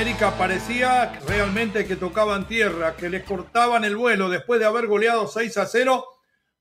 América, 0.00 0.38
parecía 0.38 1.12
realmente 1.28 1.84
que 1.84 1.94
tocaban 1.94 2.48
tierra, 2.48 2.96
que 2.96 3.10
les 3.10 3.22
cortaban 3.22 3.84
el 3.84 3.96
vuelo 3.96 4.30
después 4.30 4.58
de 4.58 4.64
haber 4.64 4.86
goleado 4.86 5.28
6 5.28 5.58
a 5.58 5.66
0, 5.66 6.06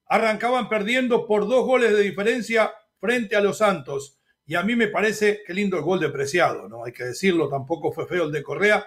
arrancaban 0.07 0.67
perdiendo 0.67 1.25
por 1.25 1.47
dos 1.47 1.65
goles 1.65 1.93
de 1.93 2.01
diferencia 2.01 2.73
frente 2.99 3.37
a 3.37 3.41
los 3.41 3.59
Santos. 3.59 4.19
Y 4.45 4.55
a 4.55 4.63
mí 4.63 4.75
me 4.75 4.89
parece 4.89 5.39
que 5.47 5.53
lindo 5.53 5.77
el 5.77 5.83
gol 5.83 6.01
de 6.01 6.09
Preciado, 6.09 6.67
¿no? 6.67 6.83
Hay 6.83 6.91
que 6.91 7.05
decirlo, 7.05 7.47
tampoco 7.47 7.93
fue 7.93 8.07
feo 8.07 8.25
el 8.25 8.33
de 8.33 8.43
Correa, 8.43 8.85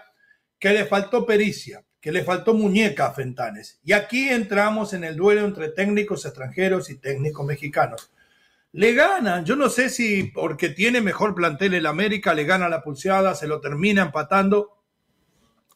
que 0.59 0.69
le 0.75 0.85
faltó 0.85 1.25
pericia, 1.25 1.83
que 1.99 2.13
le 2.13 2.23
faltó 2.23 2.53
muñeca 2.53 3.07
a 3.07 3.15
Fentanes. 3.15 3.81
Y 3.83 3.95
aquí 3.95 4.29
entramos 4.29 4.93
en 4.93 5.05
el 5.05 5.17
duelo 5.17 5.47
entre 5.47 5.71
técnicos 5.71 6.27
extranjeros 6.27 6.91
y 6.91 6.99
técnicos 6.99 7.47
mexicanos. 7.47 8.11
Le 8.75 8.95
ganan, 8.95 9.45
yo 9.45 9.55
no 9.55 9.69
sé 9.69 9.91
si 9.91 10.25
porque 10.25 10.71
tiene 10.71 11.03
mejor 11.03 11.35
plantel 11.35 11.75
el 11.75 11.85
América, 11.85 12.33
le 12.33 12.45
gana 12.45 12.71
la 12.71 12.83
pulseada, 12.83 13.35
se 13.35 13.47
lo 13.47 13.61
termina 13.61 14.01
empatando, 14.01 14.79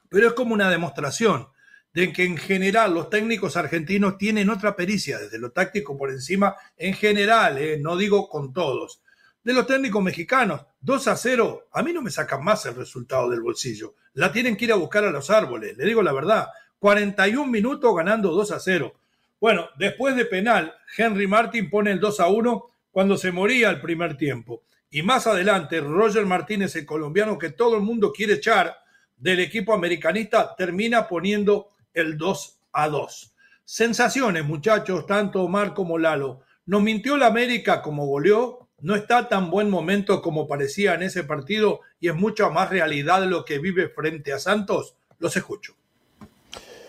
pero 0.09 0.28
es 0.28 0.32
como 0.32 0.54
una 0.54 0.70
demostración 0.70 1.48
de 1.92 2.11
que 2.11 2.24
en 2.24 2.38
general 2.38 2.94
los 2.94 3.11
técnicos 3.11 3.59
argentinos 3.59 4.16
tienen 4.16 4.48
otra 4.48 4.74
pericia, 4.76 5.18
desde 5.18 5.38
lo 5.38 5.52
táctico 5.52 5.96
por 5.98 6.11
encima, 6.11 6.56
en 6.78 6.94
general, 6.94 7.59
eh, 7.59 7.78
no 7.78 7.98
digo 7.98 8.30
con 8.30 8.54
todos. 8.54 9.02
De 9.44 9.52
los 9.52 9.66
técnicos 9.66 10.02
mexicanos, 10.02 10.64
2 10.80 11.09
a 11.09 11.16
0, 11.16 11.68
a 11.72 11.82
mí 11.82 11.92
no 11.92 12.00
me 12.00 12.11
sacan 12.11 12.42
más 12.42 12.64
el 12.64 12.76
resultado 12.76 13.28
del 13.28 13.42
bolsillo. 13.42 13.94
La 14.14 14.32
tienen 14.32 14.56
que 14.56 14.64
ir 14.64 14.72
a 14.72 14.76
buscar 14.76 15.04
a 15.04 15.11
los 15.11 15.28
árboles, 15.28 15.76
le 15.76 15.85
digo 15.85 16.02
la 16.02 16.14
verdad. 16.14 16.48
41 16.78 17.50
minutos 17.50 17.94
ganando 17.94 18.30
2 18.32 18.52
a 18.52 18.61
0. 18.61 18.94
Bueno, 19.38 19.68
después 19.78 20.16
de 20.16 20.24
penal, 20.24 20.74
Henry 20.96 21.26
Martin 21.26 21.68
pone 21.68 21.92
el 21.92 22.00
2 22.00 22.20
a 22.20 22.28
1 22.28 22.70
cuando 22.96 23.18
se 23.18 23.30
moría 23.30 23.68
el 23.68 23.82
primer 23.82 24.16
tiempo. 24.16 24.62
Y 24.88 25.02
más 25.02 25.26
adelante, 25.26 25.82
Roger 25.82 26.24
Martínez, 26.24 26.76
el 26.76 26.87
colombiano 26.87 27.37
que 27.37 27.50
todo 27.50 27.76
el 27.76 27.82
mundo 27.82 28.11
quiere 28.11 28.32
echar 28.32 28.74
del 29.18 29.40
equipo 29.40 29.74
americanista, 29.74 30.54
termina 30.56 31.06
poniendo 31.06 31.68
el 31.92 32.16
2 32.16 32.59
a 32.72 32.88
2. 32.88 33.35
Sensaciones, 33.66 34.46
muchachos, 34.46 35.04
tanto 35.04 35.42
Omar 35.42 35.74
como 35.74 35.98
Lalo. 35.98 36.40
Nos 36.64 36.80
mintió 36.80 37.18
la 37.18 37.26
América 37.26 37.82
como 37.82 38.06
goleó, 38.06 38.70
no 38.80 38.94
está 38.94 39.28
tan 39.28 39.50
buen 39.50 39.68
momento 39.68 40.22
como 40.22 40.48
parecía 40.48 40.94
en 40.94 41.02
ese 41.02 41.22
partido 41.22 41.80
y 42.00 42.09
es 42.09 42.14
mucha 42.14 42.48
más 42.48 42.70
realidad 42.70 43.26
lo 43.26 43.44
que 43.44 43.59
vive 43.59 43.90
frente 43.90 44.32
a 44.32 44.38
Santos. 44.38 44.96
Los 45.18 45.37
escucho. 45.37 45.74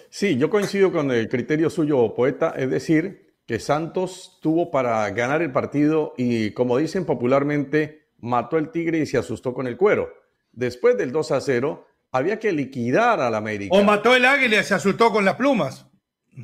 Sí, 0.10 0.38
yo 0.38 0.50
coincido 0.50 0.90
con 0.90 1.12
el 1.12 1.28
criterio 1.28 1.70
suyo, 1.70 2.14
poeta, 2.16 2.54
es 2.56 2.70
decir, 2.70 3.27
que 3.48 3.60
Santos 3.60 4.40
tuvo 4.42 4.70
para 4.70 5.10
ganar 5.12 5.42
el 5.42 5.54
partido 5.54 6.14
y, 6.18 6.52
como 6.52 6.78
dicen 6.78 7.06
popularmente, 7.06 8.10
mató 8.20 8.58
el 8.58 8.72
tigre 8.72 9.00
y 9.00 9.06
se 9.06 9.18
asustó 9.18 9.54
con 9.54 9.68
el 9.68 9.78
cuero. 9.78 10.10
Después 10.52 10.98
del 10.98 11.14
2 11.14 11.32
a 11.32 11.40
0, 11.40 11.88
había 12.12 12.40
que 12.40 12.52
liquidar 12.52 13.22
al 13.22 13.34
América. 13.34 13.74
O 13.76 13.84
mató 13.84 14.14
el 14.14 14.26
águila 14.26 14.60
y 14.60 14.64
se 14.66 14.74
asustó 14.74 15.12
con 15.12 15.24
las 15.24 15.36
plumas. 15.36 15.88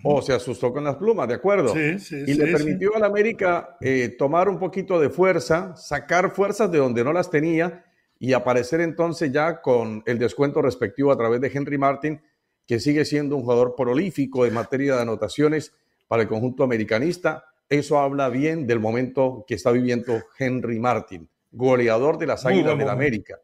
O 0.02 0.22
se 0.22 0.34
asustó 0.34 0.72
con 0.74 0.86
las 0.86 0.96
plumas, 0.96 1.28
de 1.28 1.36
acuerdo. 1.36 1.74
Sí, 1.74 2.00
sí, 2.00 2.24
y 2.26 2.34
le 2.34 2.52
permitió 2.52 2.96
al 2.96 3.04
América 3.04 3.78
eh, 3.82 4.16
tomar 4.18 4.48
un 4.48 4.58
poquito 4.58 5.00
de 5.00 5.10
fuerza, 5.10 5.76
sacar 5.76 6.34
fuerzas 6.34 6.72
de 6.72 6.80
donde 6.80 7.04
no 7.04 7.14
las 7.14 7.30
tenía 7.30 7.84
y 8.18 8.32
aparecer 8.32 8.80
entonces 8.80 9.32
ya 9.32 9.62
con 9.62 10.02
el 10.06 10.18
descuento 10.18 10.62
respectivo 10.62 11.12
a 11.12 11.18
través 11.18 11.42
de 11.42 11.52
Henry 11.54 11.78
Martin, 11.78 12.22
que 12.66 12.80
sigue 12.80 13.04
siendo 13.04 13.36
un 13.36 13.44
jugador 13.44 13.76
prolífico 13.76 14.46
en 14.46 14.54
materia 14.54 14.96
de 14.96 15.02
anotaciones 15.02 15.74
para 16.08 16.24
el 16.24 16.28
conjunto 16.28 16.64
americanista. 16.64 17.46
Eso 17.70 18.00
habla 18.00 18.30
bien 18.30 18.68
del 18.68 18.80
momento 18.80 19.46
que 19.48 19.56
está 19.56 19.72
viviendo 19.72 20.22
Henry 20.38 20.80
Martin, 20.80 21.30
goleador 21.52 22.18
de 22.18 22.28
las 22.28 22.46
Águilas 22.46 22.78
del 22.78 22.90
América. 22.90 23.40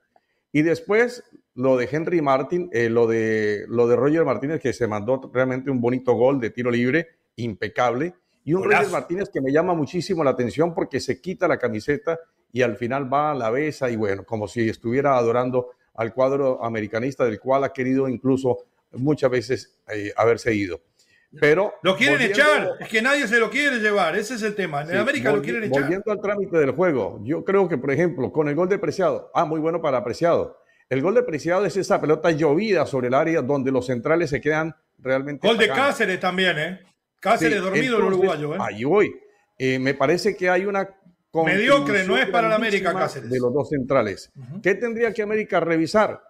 Y 0.51 0.61
después 0.61 1.23
lo 1.55 1.77
de 1.77 1.89
Henry 1.91 2.21
Martin, 2.21 2.69
eh, 2.71 2.89
lo, 2.89 3.07
de, 3.07 3.65
lo 3.67 3.87
de 3.87 3.95
Roger 3.95 4.25
Martínez, 4.25 4.61
que 4.61 4.73
se 4.73 4.87
mandó 4.87 5.29
realmente 5.33 5.69
un 5.69 5.81
bonito 5.81 6.13
gol 6.13 6.39
de 6.39 6.51
tiro 6.51 6.71
libre, 6.71 7.07
impecable. 7.35 8.15
Y 8.43 8.53
un 8.53 8.63
Roger 8.63 8.89
Martínez 8.89 9.29
que 9.29 9.41
me 9.41 9.51
llama 9.51 9.73
muchísimo 9.73 10.23
la 10.23 10.31
atención 10.31 10.73
porque 10.73 10.99
se 10.99 11.19
quita 11.21 11.47
la 11.47 11.57
camiseta 11.57 12.19
y 12.51 12.61
al 12.61 12.77
final 12.77 13.11
va 13.11 13.31
a 13.31 13.35
la 13.35 13.49
besa 13.49 13.89
y 13.89 13.95
bueno, 13.95 14.23
como 14.23 14.47
si 14.47 14.69
estuviera 14.69 15.17
adorando 15.17 15.71
al 15.95 16.13
cuadro 16.13 16.63
americanista 16.63 17.25
del 17.25 17.39
cual 17.39 17.63
ha 17.63 17.73
querido 17.73 18.07
incluso 18.07 18.65
muchas 18.93 19.29
veces 19.29 19.79
eh, 19.93 20.13
haberse 20.15 20.53
ido. 20.55 20.81
Pero 21.39 21.75
lo 21.83 21.95
quieren 21.95 22.21
echar, 22.21 22.71
es 22.79 22.87
que 22.87 23.01
nadie 23.01 23.27
se 23.27 23.39
lo 23.39 23.51
quiere 23.51 23.77
llevar, 23.77 24.15
ese 24.15 24.33
es 24.33 24.41
el 24.41 24.55
tema. 24.55 24.81
En 24.81 24.97
América 24.97 25.31
lo 25.31 25.41
quieren 25.41 25.63
echar. 25.63 25.83
Volviendo 25.83 26.11
al 26.11 26.19
trámite 26.21 26.57
del 26.57 26.71
juego, 26.71 27.19
yo 27.23 27.45
creo 27.45 27.69
que, 27.69 27.77
por 27.77 27.91
ejemplo, 27.91 28.31
con 28.31 28.49
el 28.49 28.55
gol 28.55 28.67
de 28.67 28.79
Preciado, 28.79 29.29
ah, 29.35 29.45
muy 29.45 29.59
bueno 29.59 29.79
para 29.81 30.03
Preciado. 30.03 30.57
El 30.89 31.03
gol 31.03 31.13
de 31.13 31.21
Preciado 31.21 31.65
es 31.65 31.77
esa 31.77 32.01
pelota 32.01 32.31
llovida 32.31 32.87
sobre 32.87 33.09
el 33.09 33.13
área 33.13 33.43
donde 33.43 33.71
los 33.71 33.85
centrales 33.85 34.31
se 34.31 34.41
quedan 34.41 34.75
realmente. 34.97 35.47
Gol 35.47 35.59
de 35.59 35.67
Cáceres 35.67 36.19
también, 36.19 36.57
¿eh? 36.57 36.79
Cáceres 37.19 37.61
dormido 37.61 37.97
el 37.97 38.05
uruguayo, 38.05 38.55
¿eh? 38.55 38.57
Ahí 38.59 38.83
voy. 38.83 39.13
Eh, 39.57 39.77
me 39.77 39.93
parece 39.93 40.35
que 40.35 40.49
hay 40.49 40.65
una. 40.65 40.89
Mediocre, 41.31 42.07
no 42.07 42.17
es 42.17 42.27
para 42.29 42.49
la 42.49 42.55
América 42.55 42.91
Cáceres. 42.91 43.29
De 43.29 43.39
los 43.39 43.53
dos 43.53 43.69
centrales. 43.69 44.31
¿Qué 44.63 44.73
tendría 44.73 45.13
que 45.13 45.21
América 45.21 45.59
revisar? 45.59 46.23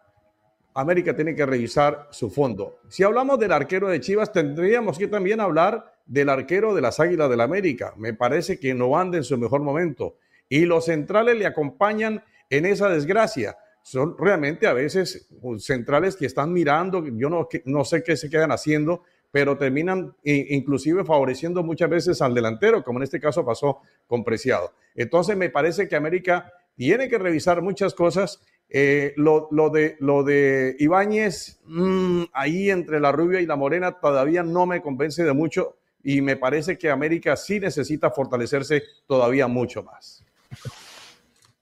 América 0.80 1.16
tiene 1.16 1.36
que 1.36 1.46
revisar 1.46 2.08
su 2.12 2.30
fondo. 2.30 2.80
Si 2.88 3.04
hablamos 3.04 3.40
del 3.40 3.52
arquero 3.52 3.90
de 3.90 4.00
Chivas, 4.00 4.32
tendríamos 4.32 4.98
que 4.98 5.08
también 5.08 5.40
hablar 5.40 5.94
del 6.06 6.30
arquero 6.30 6.74
de 6.74 6.82
las 6.82 7.00
Águilas 7.00 7.30
del 7.30 7.42
América. 7.42 7.94
Me 7.98 8.14
parece 8.14 8.60
que 8.60 8.74
no 8.74 8.98
anda 8.98 9.18
en 9.18 9.24
su 9.24 9.38
mejor 9.38 9.62
momento. 9.62 10.16
Y 10.48 10.66
los 10.66 10.86
centrales 10.86 11.38
le 11.38 11.46
acompañan 11.46 12.24
en 12.50 12.66
esa 12.66 12.90
desgracia. 12.90 13.58
Son 13.84 14.18
realmente 14.18 14.68
a 14.68 14.74
veces 14.74 15.30
centrales 15.60 16.16
que 16.16 16.26
están 16.26 16.54
mirando, 16.54 17.06
yo 17.06 17.30
no, 17.30 17.48
no 17.66 17.84
sé 17.84 18.04
qué 18.04 18.16
se 18.16 18.30
quedan 18.30 18.52
haciendo, 18.52 19.04
pero 19.32 19.58
terminan 19.58 20.16
inclusive 20.24 21.04
favoreciendo 21.04 21.64
muchas 21.64 21.90
veces 21.90 22.22
al 22.22 22.34
delantero, 22.34 22.84
como 22.84 23.00
en 23.00 23.04
este 23.04 23.20
caso 23.20 23.46
pasó 23.46 23.80
con 24.08 24.24
Preciado. 24.24 24.74
Entonces 24.96 25.38
me 25.38 25.50
parece 25.50 25.88
que 25.88 25.96
América 25.96 26.52
tiene 26.76 27.10
que 27.10 27.18
revisar 27.18 27.62
muchas 27.62 27.94
cosas 27.94 28.42
eh, 28.70 29.14
lo, 29.18 29.48
de, 29.72 29.98
lo 30.00 30.24
de 30.24 30.76
Ibáñez, 30.80 31.60
mm, 31.66 32.24
ahí 32.34 32.70
entre 32.70 33.00
la 33.00 33.12
rubia 33.12 33.42
y 33.42 33.46
la 33.46 33.56
morena, 33.56 34.00
todavía 34.00 34.44
no 34.44 34.66
me 34.66 34.82
convence 34.82 35.24
de 35.24 35.34
mucho 35.34 35.78
y 36.04 36.22
me 36.22 36.38
parece 36.38 36.78
que 36.78 36.90
América 36.90 37.36
sí 37.36 37.60
necesita 37.60 38.12
fortalecerse 38.12 38.84
todavía 39.08 39.48
mucho 39.48 39.84
más. 39.84 40.24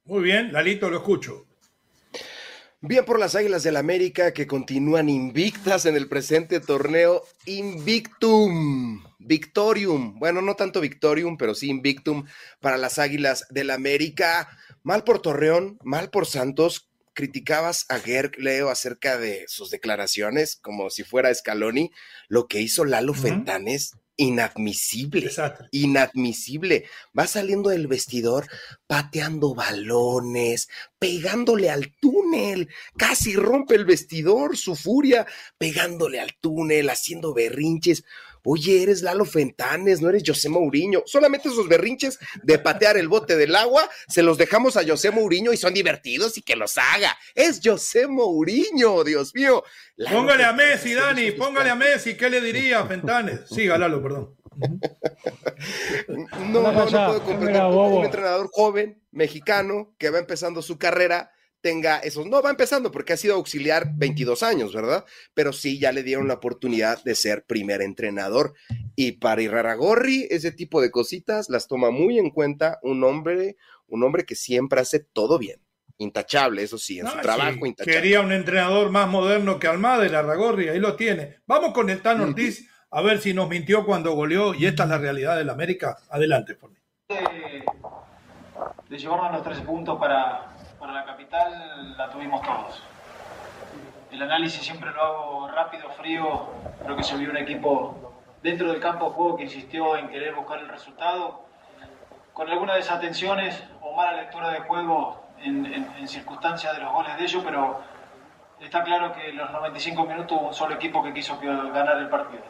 Muy 0.05 0.23
bien, 0.23 0.53
Lalito, 0.53 0.89
lo 0.89 0.97
escucho. 0.97 1.45
Bien 2.79 3.03
por 3.05 3.19
las 3.19 3.33
Águilas 3.33 3.63
del 3.63 3.75
América 3.75 4.33
que 4.33 4.45
continúan 4.45 5.09
invictas 5.09 5.87
en 5.87 5.95
el 5.95 6.07
presente 6.07 6.59
torneo 6.59 7.23
Invictum, 7.45 9.03
Victorium. 9.17 10.19
Bueno, 10.19 10.43
no 10.43 10.55
tanto 10.55 10.79
Victorium, 10.79 11.37
pero 11.37 11.55
sí 11.55 11.69
Invictum 11.69 12.25
para 12.59 12.77
las 12.77 12.99
Águilas 12.99 13.47
del 13.49 13.71
América. 13.71 14.47
Mal 14.83 15.03
por 15.03 15.19
Torreón, 15.19 15.79
mal 15.83 16.11
por 16.11 16.27
Santos, 16.27 16.86
criticabas 17.17 17.87
a 17.89 17.97
Gerg, 17.97 18.37
Leo, 18.37 18.69
acerca 18.69 19.17
de 19.17 19.45
sus 19.47 19.71
declaraciones, 19.71 20.55
como 20.55 20.91
si 20.91 21.03
fuera 21.03 21.33
Scaloni, 21.33 21.89
lo 22.27 22.47
que 22.47 22.61
hizo 22.61 22.85
Lalo 22.85 23.15
Fentanes, 23.15 23.93
inadmisible, 24.17 25.31
inadmisible. 25.71 26.85
Va 27.17 27.25
saliendo 27.25 27.71
del 27.71 27.87
vestidor, 27.87 28.47
pateando 28.85 29.55
balones, 29.55 30.69
pegándole 30.99 31.71
al 31.71 31.95
túnel, 31.99 32.69
casi 32.97 33.35
rompe 33.35 33.73
el 33.73 33.85
vestidor, 33.85 34.55
su 34.55 34.75
furia, 34.75 35.25
pegándole 35.57 36.19
al 36.19 36.35
túnel, 36.39 36.87
haciendo 36.91 37.33
berrinches. 37.33 38.03
Oye, 38.43 38.83
eres 38.83 39.01
Lalo 39.01 39.25
Fentanes, 39.25 40.01
no 40.01 40.09
eres 40.09 40.23
José 40.25 40.49
Mourinho. 40.49 41.03
Solamente 41.05 41.49
esos 41.49 41.67
berrinches 41.67 42.19
de 42.43 42.59
patear 42.59 42.97
el 42.97 43.07
bote 43.07 43.35
del 43.35 43.55
agua 43.55 43.89
se 44.07 44.23
los 44.23 44.37
dejamos 44.37 44.77
a 44.77 44.85
José 44.87 45.11
Mourinho 45.11 45.53
y 45.53 45.57
son 45.57 45.73
divertidos 45.73 46.37
y 46.37 46.41
que 46.41 46.55
los 46.55 46.77
haga. 46.77 47.17
Es 47.35 47.59
José 47.63 48.07
Mourinho, 48.07 49.03
Dios 49.03 49.33
mío. 49.35 49.63
póngale 50.11 50.43
a 50.43 50.53
Messi, 50.53 50.93
Dani, 50.93 51.31
póngale 51.31 51.69
a 51.69 51.75
Messi. 51.75 52.15
¿Qué 52.15 52.29
le 52.29 52.41
diría 52.41 52.79
a 52.79 52.85
Fentanes? 52.87 53.41
Sí, 53.49 53.65
Lalo, 53.67 54.01
perdón. 54.01 54.35
no, 56.07 56.61
no, 56.61 56.71
no 56.71 56.85
puedo 56.85 57.23
comprender 57.23 57.61
un 57.63 58.05
entrenador 58.05 58.49
joven, 58.51 59.01
mexicano, 59.11 59.93
que 59.97 60.09
va 60.09 60.19
empezando 60.19 60.61
su 60.61 60.77
carrera 60.77 61.31
tenga 61.61 61.97
esos, 61.99 62.25
no 62.27 62.41
va 62.41 62.49
empezando 62.49 62.91
porque 62.91 63.13
ha 63.13 63.17
sido 63.17 63.35
auxiliar 63.35 63.91
22 63.95 64.43
años, 64.43 64.73
¿verdad? 64.73 65.05
Pero 65.33 65.53
sí 65.53 65.79
ya 65.79 65.91
le 65.91 66.03
dieron 66.03 66.27
la 66.27 66.35
oportunidad 66.35 67.03
de 67.03 67.15
ser 67.15 67.43
primer 67.45 67.81
entrenador 67.81 68.53
y 68.95 69.13
para 69.13 69.41
Irraragorri 69.41 70.27
ese 70.29 70.51
tipo 70.51 70.81
de 70.81 70.91
cositas 70.91 71.49
las 71.49 71.67
toma 71.67 71.91
muy 71.91 72.19
en 72.19 72.29
cuenta 72.29 72.79
un 72.83 73.03
hombre, 73.03 73.57
un 73.87 74.03
hombre 74.03 74.25
que 74.25 74.35
siempre 74.35 74.81
hace 74.81 74.99
todo 74.99 75.37
bien. 75.37 75.59
Intachable, 75.99 76.61
eso 76.61 76.77
sí, 76.77 76.99
en 76.99 77.07
su 77.07 77.17
trabajo 77.17 77.65
intachable. 77.65 77.99
Quería 77.99 78.21
un 78.21 78.31
entrenador 78.31 78.91
más 78.91 79.09
moderno 79.09 79.57
que 79.57 79.67
Almada, 79.67 80.05
Irraragorri, 80.05 80.69
ahí 80.69 80.79
lo 80.79 80.95
tiene. 80.95 81.37
Vamos 81.47 81.73
con 81.73 81.89
el 81.89 82.01
Tan 82.01 82.21
Ortiz 82.21 82.69
a 82.91 83.01
ver 83.01 83.19
si 83.19 83.33
nos 83.33 83.49
mintió 83.49 83.83
cuando 83.83 84.13
goleó 84.13 84.53
y 84.53 84.67
esta 84.67 84.83
es 84.83 84.89
la 84.89 84.99
realidad 84.99 85.35
del 85.37 85.49
América. 85.49 85.97
Adelante, 86.11 86.53
por 86.53 86.69
mí. 86.69 86.77
De, 87.09 87.63
de 88.89 88.97
llevarnos 88.97 89.31
los 89.33 89.43
tres 89.43 89.59
puntos 89.61 89.97
para, 89.99 90.56
para 90.79 90.93
la 90.93 91.05
capital 91.05 91.97
la 91.97 92.09
tuvimos 92.09 92.41
todos. 92.41 92.83
El 94.11 94.21
análisis 94.21 94.61
siempre 94.61 94.91
lo 94.91 95.01
hago 95.01 95.47
rápido, 95.49 95.89
frío. 95.91 96.47
Creo 96.83 96.95
que 96.95 97.03
se 97.03 97.17
vio 97.17 97.29
un 97.29 97.37
equipo 97.37 98.13
dentro 98.41 98.71
del 98.71 98.79
campo 98.79 99.05
de 99.05 99.11
juego 99.11 99.37
que 99.37 99.43
insistió 99.43 99.97
en 99.97 100.09
querer 100.09 100.35
buscar 100.35 100.59
el 100.59 100.69
resultado. 100.69 101.45
Con 102.33 102.49
algunas 102.49 102.77
desatenciones 102.77 103.63
o 103.81 103.95
mala 103.95 104.13
lectura 104.13 104.51
de 104.51 104.59
juego 104.61 105.27
en, 105.39 106.07
circunstancias 106.07 106.73
de 106.75 106.81
los 106.81 106.93
goles 106.93 107.17
de 107.17 107.23
ellos, 107.23 107.43
pero 107.43 107.81
está 108.61 108.83
claro 108.83 109.13
que 109.13 109.33
los 109.33 109.51
95 109.51 110.05
minutos 110.05 110.37
hubo 110.39 110.47
un 110.47 110.53
solo 110.53 110.75
equipo 110.75 111.03
que 111.03 111.13
quiso 111.13 111.37
ganar 111.39 111.97
el 111.97 112.09
partido. 112.09 112.43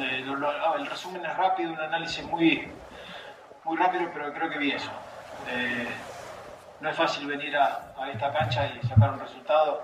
Eh, 0.00 0.24
el 0.24 0.86
resumen 0.86 1.24
es 1.24 1.36
rápido, 1.36 1.72
un 1.72 1.80
análisis 1.80 2.24
muy, 2.24 2.68
muy 3.64 3.76
rápido, 3.76 4.08
pero 4.14 4.32
creo 4.32 4.48
que 4.48 4.58
vi 4.58 4.70
eso. 4.72 4.90
Eh, 5.48 5.88
no 6.80 6.90
es 6.90 6.96
fácil 6.96 7.26
venir 7.26 7.56
a, 7.56 7.94
esta 8.12 8.32
cancha 8.32 8.72
y 8.74 8.86
sacar 8.86 9.12
un 9.12 9.20
resultado, 9.20 9.82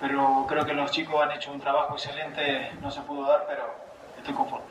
pero 0.00 0.46
creo 0.48 0.64
que 0.64 0.74
los 0.74 0.90
chicos 0.90 1.22
han 1.22 1.32
hecho 1.32 1.52
un 1.52 1.60
trabajo 1.60 1.94
excelente, 1.94 2.72
no 2.80 2.90
se 2.90 3.00
pudo 3.02 3.26
dar, 3.26 3.44
pero 3.48 3.62
estoy 4.18 4.34
conforme. 4.34 4.66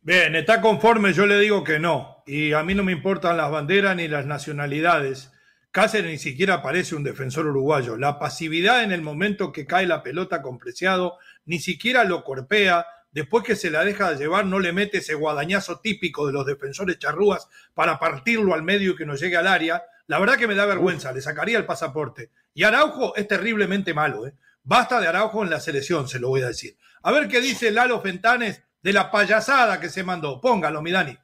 Bien, 0.00 0.34
está 0.36 0.60
conforme, 0.60 1.12
yo 1.12 1.26
le 1.26 1.38
digo 1.38 1.64
que 1.64 1.78
no, 1.78 2.22
y 2.26 2.52
a 2.52 2.62
mí 2.62 2.74
no 2.74 2.82
me 2.82 2.92
importan 2.92 3.36
las 3.36 3.50
banderas 3.50 3.96
ni 3.96 4.08
las 4.08 4.26
nacionalidades. 4.26 5.32
Cáceres 5.70 6.10
ni 6.10 6.18
siquiera 6.18 6.62
parece 6.62 6.94
un 6.94 7.02
defensor 7.02 7.46
uruguayo. 7.46 7.96
La 7.96 8.18
pasividad 8.18 8.84
en 8.84 8.92
el 8.92 9.02
momento 9.02 9.50
que 9.50 9.66
cae 9.66 9.86
la 9.86 10.02
pelota 10.02 10.40
con 10.40 10.58
Preciado, 10.58 11.18
ni 11.46 11.58
siquiera 11.58 12.04
lo 12.04 12.22
corpea, 12.22 12.86
después 13.14 13.44
que 13.44 13.56
se 13.56 13.70
la 13.70 13.84
deja 13.84 14.10
de 14.10 14.18
llevar, 14.18 14.44
no 14.44 14.60
le 14.60 14.72
mete 14.72 14.98
ese 14.98 15.14
guadañazo 15.14 15.78
típico 15.78 16.26
de 16.26 16.32
los 16.32 16.44
defensores 16.44 16.98
charrúas 16.98 17.48
para 17.72 17.98
partirlo 17.98 18.52
al 18.52 18.62
medio 18.62 18.92
y 18.92 18.96
que 18.96 19.06
no 19.06 19.14
llegue 19.14 19.36
al 19.36 19.46
área. 19.46 19.84
La 20.06 20.18
verdad 20.18 20.36
que 20.36 20.48
me 20.48 20.54
da 20.54 20.66
vergüenza, 20.66 21.12
le 21.12 21.22
sacaría 21.22 21.56
el 21.56 21.64
pasaporte. 21.64 22.30
Y 22.52 22.64
Araujo 22.64 23.16
es 23.16 23.26
terriblemente 23.26 23.94
malo, 23.94 24.26
¿eh? 24.26 24.34
Basta 24.62 25.00
de 25.00 25.06
Araujo 25.06 25.42
en 25.42 25.50
la 25.50 25.60
selección, 25.60 26.08
se 26.08 26.18
lo 26.18 26.28
voy 26.28 26.42
a 26.42 26.48
decir. 26.48 26.76
A 27.02 27.12
ver 27.12 27.28
qué 27.28 27.40
dice 27.40 27.70
Lalo 27.70 28.00
Fentanes 28.00 28.62
de 28.82 28.92
la 28.92 29.10
payasada 29.10 29.78
que 29.78 29.88
se 29.88 30.02
mandó. 30.04 30.40
Póngalo, 30.40 30.82
mi 30.82 30.90
Dani. 30.90 31.16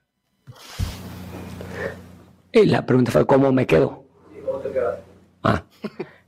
Y 2.52 2.66
la 2.66 2.84
pregunta 2.84 3.12
fue, 3.12 3.26
¿cómo 3.26 3.52
me 3.52 3.66
quedo? 3.66 4.04
¿Cómo 4.44 4.58
te 4.58 4.72
quedas? 4.72 4.98
Ah, 5.42 5.64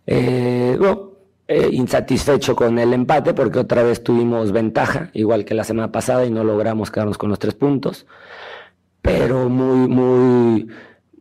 eh, 0.07 0.77
bueno, 0.79 1.12
eh, 1.53 1.69
insatisfecho 1.73 2.57
con 2.57 2.79
el 2.79 2.95
empate 2.95 3.35
porque 3.35 3.59
otra 3.59 3.83
vez 3.83 4.03
tuvimos 4.03 4.53
ventaja, 4.53 5.11
igual 5.13 5.45
que 5.45 5.55
la 5.55 5.65
semana 5.65 5.93
pasada, 5.93 6.25
y 6.25 6.31
no 6.31 6.45
logramos 6.45 6.91
quedarnos 6.91 7.19
con 7.19 7.31
los 7.31 7.39
tres 7.39 7.55
puntos. 7.55 8.07
Pero 9.03 9.49
muy, 9.49 9.89
muy, 9.89 10.69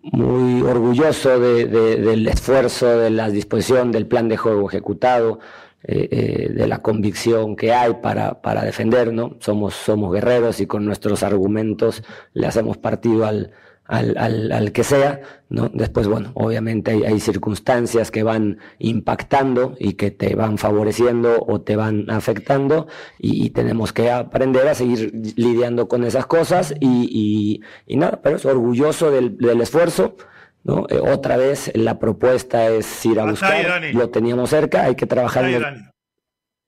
muy 0.04 0.62
orgulloso 0.62 1.40
del 1.40 2.28
esfuerzo, 2.28 2.88
de 3.00 3.10
la 3.10 3.30
disposición, 3.30 3.92
del 3.92 4.08
plan 4.08 4.30
de 4.30 4.38
juego 4.38 4.70
ejecutado, 4.70 5.40
eh, 5.84 6.08
eh, 6.12 6.50
de 6.54 6.68
la 6.68 6.82
convicción 6.82 7.56
que 7.56 7.74
hay 7.74 7.96
para, 8.02 8.42
para 8.42 8.64
defendernos. 8.64 9.34
Somos, 9.40 9.74
somos 9.74 10.14
guerreros 10.14 10.62
y 10.62 10.68
con 10.68 10.86
nuestros 10.86 11.24
argumentos 11.24 12.04
le 12.34 12.48
hacemos 12.48 12.78
partido 12.78 13.26
al, 13.26 13.52
al, 13.86 14.52
al, 14.52 14.72
que 14.72 14.84
sea, 14.84 15.22
¿no? 15.50 15.70
Después, 15.74 16.08
bueno, 16.08 16.32
obviamente 16.36 16.92
hay, 16.92 17.20
circunstancias 17.20 18.10
que 18.10 18.24
van 18.24 18.60
impactando 18.80 19.76
y 19.80 19.94
que 19.94 20.12
te 20.12 20.34
van 20.34 20.58
favoreciendo 20.58 21.44
o 21.46 21.62
te 21.62 21.76
van 21.76 22.10
afectando 22.10 22.88
y, 23.20 23.50
tenemos 23.50 23.92
que 23.92 24.10
aprender 24.10 24.68
a 24.70 24.76
seguir 24.76 25.12
lidiando 25.36 25.90
con 25.90 26.06
esas 26.06 26.26
cosas 26.26 26.74
y, 26.80 27.62
y, 27.86 27.98
nada, 27.98 28.22
pero 28.22 28.38
es 28.38 28.46
orgulloso 28.46 29.12
del, 29.12 29.38
del 29.38 29.60
esfuerzo, 29.60 30.16
¿no? 30.64 30.86
Eh, 30.90 31.00
otra 31.00 31.36
vez 31.36 31.72
la 31.76 32.00
propuesta 32.00 32.70
es 32.70 33.06
ir 33.06 33.20
a 33.20 33.26
buscar, 33.26 33.84
lo 33.94 34.10
teníamos 34.10 34.52
cerca, 34.52 34.86
hay 34.86 34.96
que 34.96 35.06
trabajar 35.06 35.46
en 35.46 35.92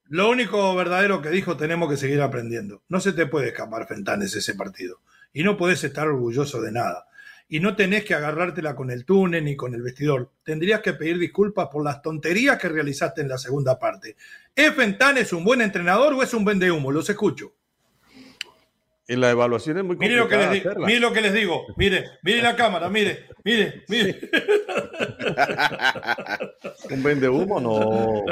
Lo 0.09 0.29
único 0.29 0.75
verdadero 0.75 1.21
que 1.21 1.29
dijo, 1.29 1.55
tenemos 1.55 1.89
que 1.89 1.97
seguir 1.97 2.21
aprendiendo. 2.21 2.83
No 2.89 2.99
se 2.99 3.13
te 3.13 3.27
puede 3.27 3.47
escapar 3.47 3.87
Fentanes 3.87 4.35
ese 4.35 4.55
partido. 4.55 4.99
Y 5.33 5.43
no 5.43 5.57
puedes 5.57 5.83
estar 5.83 6.07
orgulloso 6.07 6.61
de 6.61 6.71
nada 6.71 7.07
y 7.53 7.59
no 7.59 7.75
tenés 7.75 8.03
que 8.03 8.15
agarrártela 8.15 8.75
con 8.75 8.89
el 8.89 9.05
túnel 9.05 9.45
ni 9.45 9.55
con 9.55 9.75
el 9.75 9.83
vestidor. 9.83 10.31
Tendrías 10.43 10.81
que 10.81 10.93
pedir 10.93 11.19
disculpas 11.19 11.67
por 11.67 11.83
las 11.83 12.01
tonterías 12.01 12.57
que 12.57 12.67
realizaste 12.67 13.21
en 13.21 13.29
la 13.29 13.37
segunda 13.37 13.77
parte. 13.77 14.15
¿Es 14.55 14.73
es 15.17 15.33
un 15.33 15.43
buen 15.43 15.61
entrenador 15.61 16.13
o 16.13 16.23
es 16.23 16.33
un 16.33 16.45
vende 16.45 16.71
humo? 16.71 16.91
Los 16.91 17.11
escucho. 17.11 17.53
En 19.07 19.21
la 19.21 19.29
evaluación 19.29 19.77
es 19.77 19.83
muy 19.83 19.97
mire 19.97 20.15
lo 20.15 20.27
que 20.27 20.37
les 20.37 20.51
digo, 20.51 20.71
Mire 20.79 20.99
lo 20.99 21.13
que 21.13 21.21
les 21.21 21.33
digo. 21.33 21.65
Mire, 21.77 22.05
mire 22.23 22.41
la 22.41 22.55
cámara, 22.55 22.89
mire, 22.89 23.27
mire, 23.43 23.83
mire. 23.87 24.19
un 26.89 27.03
vende 27.03 27.29
humo 27.29 27.59
no. 27.59 28.23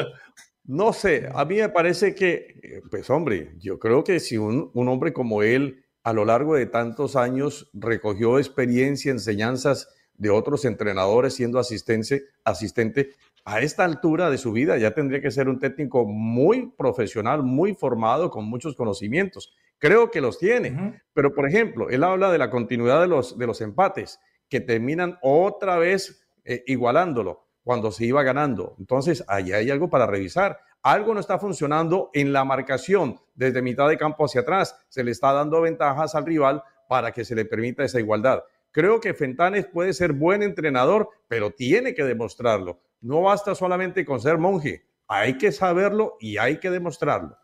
No 0.64 0.94
sé, 0.94 1.30
a 1.32 1.46
mí 1.46 1.58
me 1.58 1.70
parece 1.70 2.16
que, 2.16 2.82
pues 2.90 3.08
hombre, 3.10 3.54
yo 3.60 3.78
creo 3.78 4.04
que 4.04 4.20
si 4.20 4.38
un, 4.38 4.72
un 4.74 4.88
hombre 4.88 5.14
como 5.14 5.44
él 5.44 5.86
a 6.04 6.14
lo 6.14 6.26
largo 6.26 6.56
de 6.56 6.66
tantos 6.66 7.16
años 7.16 7.70
recogió 7.74 8.38
experiencia, 8.40 9.12
enseñanzas 9.12 9.90
de 10.16 10.30
otros 10.30 10.66
entrenadores 10.66 11.34
siendo 11.34 11.60
asistente, 11.60 12.26
asistente. 12.44 13.12
A 13.44 13.60
esta 13.62 13.84
altura 13.86 14.30
de 14.30 14.38
su 14.38 14.52
vida 14.52 14.78
ya 14.78 14.92
tendría 14.92 15.22
que 15.22 15.32
ser 15.32 15.50
un 15.50 15.60
técnico 15.60 16.06
muy 16.06 16.72
profesional, 16.78 17.42
muy 17.44 17.74
formado, 17.74 18.30
con 18.30 18.46
muchos 18.46 18.76
conocimientos. 18.76 19.54
Creo 19.80 20.12
que 20.12 20.22
los 20.22 20.38
tiene, 20.38 21.02
pero 21.14 21.34
por 21.34 21.48
ejemplo, 21.48 21.90
él 21.90 22.04
habla 22.04 22.32
de 22.32 22.38
la 22.38 22.52
continuidad 22.52 23.02
de 23.02 23.08
los, 23.08 23.38
de 23.38 23.48
los 23.48 23.62
empates, 23.62 24.20
que 24.48 24.60
terminan 24.60 25.18
otra 25.24 25.78
vez 25.78 26.24
eh, 26.46 26.64
igualándolo 26.68 27.48
cuando 27.64 27.92
se 27.92 28.06
iba 28.06 28.22
ganando. 28.22 28.76
Entonces, 28.78 29.24
ahí 29.28 29.54
hay 29.54 29.72
algo 29.72 29.90
para 29.90 30.06
revisar 30.06 30.60
algo 30.84 31.14
no 31.14 31.20
está 31.20 31.38
funcionando 31.38 32.10
en 32.14 32.34
la 32.34 32.44
marcación 32.44 33.20
desde 33.42 33.62
mitad 33.64 33.90
de 33.90 33.98
campo 33.98 34.26
hacia 34.26 34.42
atrás. 34.42 34.76
Se 34.88 35.04
le 35.04 35.12
está 35.12 35.34
dando 35.34 35.62
ventajas 35.62 36.14
al 36.14 36.26
rival 36.26 36.64
para 36.88 37.12
que 37.12 37.26
se 37.26 37.34
le 37.36 37.46
permita 37.46 37.84
esa 37.84 38.00
igualdad. 38.00 38.44
Creo 38.72 39.02
que 39.02 39.14
Fentanes 39.14 39.66
puede 39.66 39.94
ser 39.94 40.14
buen 40.14 40.44
entrenador, 40.44 41.10
pero 41.28 41.52
tiene 41.52 41.94
que 41.96 42.04
demostrarlo. 42.04 42.80
No 43.02 43.22
basta 43.22 43.56
solamente 43.56 44.06
con 44.06 44.22
ser 44.22 44.38
monje, 44.38 44.86
hay 45.08 45.38
que 45.38 45.52
saberlo 45.52 46.18
y 46.22 46.38
hay 46.38 46.60
que 46.60 46.70
demostrarlo. 46.70 47.36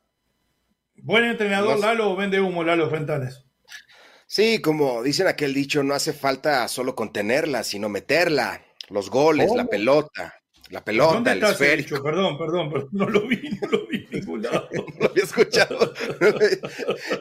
Buen 0.97 1.25
entrenador, 1.25 1.79
Lalo, 1.79 2.15
vende 2.15 2.39
humo, 2.39 2.63
Lalo 2.63 2.89
Fentanes. 2.89 3.43
Sí, 4.27 4.61
como 4.61 5.01
dicen 5.01 5.27
aquel 5.27 5.53
dicho, 5.53 5.81
no 5.83 5.93
hace 5.93 6.13
falta 6.13 6.67
solo 6.67 6.95
contenerla, 6.95 7.63
sino 7.63 7.89
meterla. 7.89 8.61
Los 8.89 9.09
goles, 9.09 9.51
la 9.55 9.65
pelota. 9.65 10.35
La 10.69 10.83
pelota, 10.83 11.31
el 11.31 11.43
esférico. 11.43 12.03
Perdón, 12.03 12.37
perdón, 12.37 12.71
perdón, 12.71 12.89
no 12.91 13.09
lo 13.09 13.27
vi, 13.27 13.41
no 13.61 13.67
lo 13.69 13.87
vi 13.87 14.05
en 14.11 14.19
ningún 14.19 14.41
lado. 14.43 14.67
no 14.73 14.85
lo 14.99 15.09
había 15.09 15.23
escuchado. 15.23 15.93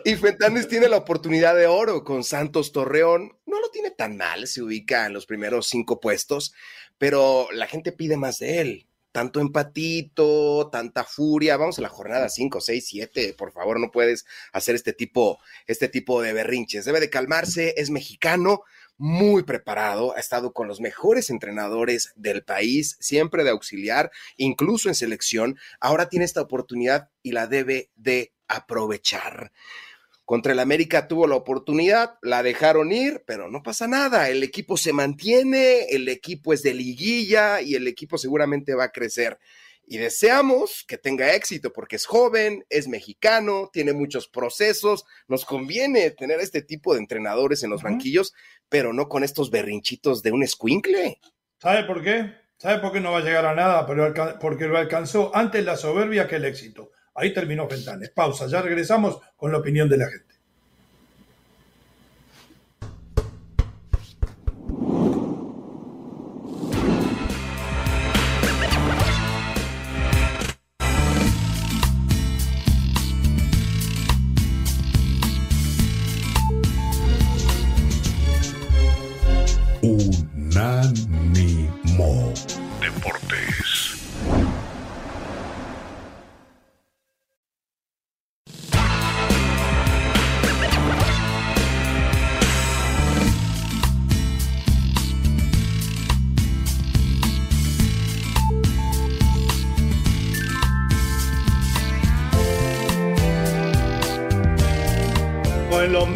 y 0.04 0.16
Fentanes 0.16 0.68
tiene 0.68 0.88
la 0.88 0.96
oportunidad 0.96 1.54
de 1.54 1.66
oro 1.66 2.02
con 2.02 2.24
Santos 2.24 2.72
Torreón. 2.72 3.38
No 3.46 3.60
lo 3.60 3.70
tiene 3.70 3.92
tan 3.92 4.16
mal, 4.16 4.48
se 4.48 4.62
ubica 4.62 5.06
en 5.06 5.12
los 5.12 5.26
primeros 5.26 5.68
cinco 5.68 6.00
puestos, 6.00 6.54
pero 6.98 7.48
la 7.52 7.66
gente 7.66 7.92
pide 7.92 8.16
más 8.16 8.38
de 8.40 8.60
él. 8.60 8.86
Tanto 9.12 9.40
empatito, 9.40 10.68
tanta 10.70 11.04
furia. 11.04 11.56
Vamos 11.56 11.78
a 11.78 11.82
la 11.82 11.88
jornada 11.88 12.28
5, 12.28 12.60
6, 12.60 12.86
7. 12.86 13.34
Por 13.38 13.50
favor, 13.50 13.80
no 13.80 13.90
puedes 13.90 14.26
hacer 14.52 14.74
este 14.74 14.92
tipo, 14.92 15.38
este 15.66 15.88
tipo 15.88 16.20
de 16.20 16.34
berrinches. 16.34 16.84
Debe 16.84 17.00
de 17.00 17.08
calmarse, 17.08 17.72
es 17.78 17.88
mexicano 17.88 18.62
muy 18.98 19.42
preparado, 19.42 20.16
ha 20.16 20.20
estado 20.20 20.52
con 20.52 20.68
los 20.68 20.80
mejores 20.80 21.30
entrenadores 21.30 22.12
del 22.16 22.42
país, 22.42 22.96
siempre 23.00 23.44
de 23.44 23.50
auxiliar, 23.50 24.10
incluso 24.36 24.88
en 24.88 24.94
selección. 24.94 25.58
Ahora 25.80 26.08
tiene 26.08 26.24
esta 26.24 26.40
oportunidad 26.40 27.10
y 27.22 27.32
la 27.32 27.46
debe 27.46 27.90
de 27.96 28.32
aprovechar. 28.48 29.52
Contra 30.24 30.52
el 30.52 30.58
América 30.58 31.06
tuvo 31.06 31.28
la 31.28 31.36
oportunidad, 31.36 32.14
la 32.20 32.42
dejaron 32.42 32.90
ir, 32.90 33.22
pero 33.26 33.48
no 33.48 33.62
pasa 33.62 33.86
nada. 33.86 34.28
El 34.28 34.42
equipo 34.42 34.76
se 34.76 34.92
mantiene, 34.92 35.84
el 35.90 36.08
equipo 36.08 36.52
es 36.52 36.62
de 36.62 36.74
liguilla 36.74 37.60
y 37.60 37.76
el 37.76 37.86
equipo 37.86 38.18
seguramente 38.18 38.74
va 38.74 38.84
a 38.84 38.92
crecer 38.92 39.38
y 39.86 39.98
deseamos 39.98 40.84
que 40.86 40.98
tenga 40.98 41.34
éxito 41.34 41.72
porque 41.72 41.96
es 41.96 42.06
joven, 42.06 42.66
es 42.68 42.88
mexicano, 42.88 43.70
tiene 43.72 43.92
muchos 43.92 44.26
procesos, 44.26 45.04
nos 45.28 45.44
conviene 45.44 46.10
tener 46.10 46.40
este 46.40 46.60
tipo 46.60 46.94
de 46.94 47.00
entrenadores 47.00 47.62
en 47.62 47.70
los 47.70 47.82
banquillos, 47.82 48.34
pero 48.68 48.92
no 48.92 49.08
con 49.08 49.22
estos 49.22 49.50
berrinchitos 49.50 50.22
de 50.22 50.32
un 50.32 50.42
escuincle. 50.42 51.20
¿Sabe 51.60 51.84
por 51.84 52.02
qué? 52.02 52.34
¿Sabe 52.58 52.80
por 52.80 52.92
qué 52.92 53.00
no 53.00 53.12
va 53.12 53.18
a 53.18 53.22
llegar 53.22 53.46
a 53.46 53.54
nada? 53.54 53.86
Pero 53.86 54.12
porque 54.40 54.66
lo 54.66 54.76
alcanzó 54.76 55.34
antes 55.34 55.64
la 55.64 55.76
soberbia 55.76 56.26
que 56.26 56.36
el 56.36 56.44
éxito. 56.44 56.90
Ahí 57.14 57.32
terminó 57.32 57.68
Fentanes. 57.68 58.10
Pausa, 58.10 58.46
ya 58.46 58.62
regresamos 58.62 59.20
con 59.36 59.52
la 59.52 59.58
opinión 59.58 59.88
de 59.88 59.98
la 59.98 60.08
gente. 60.08 60.35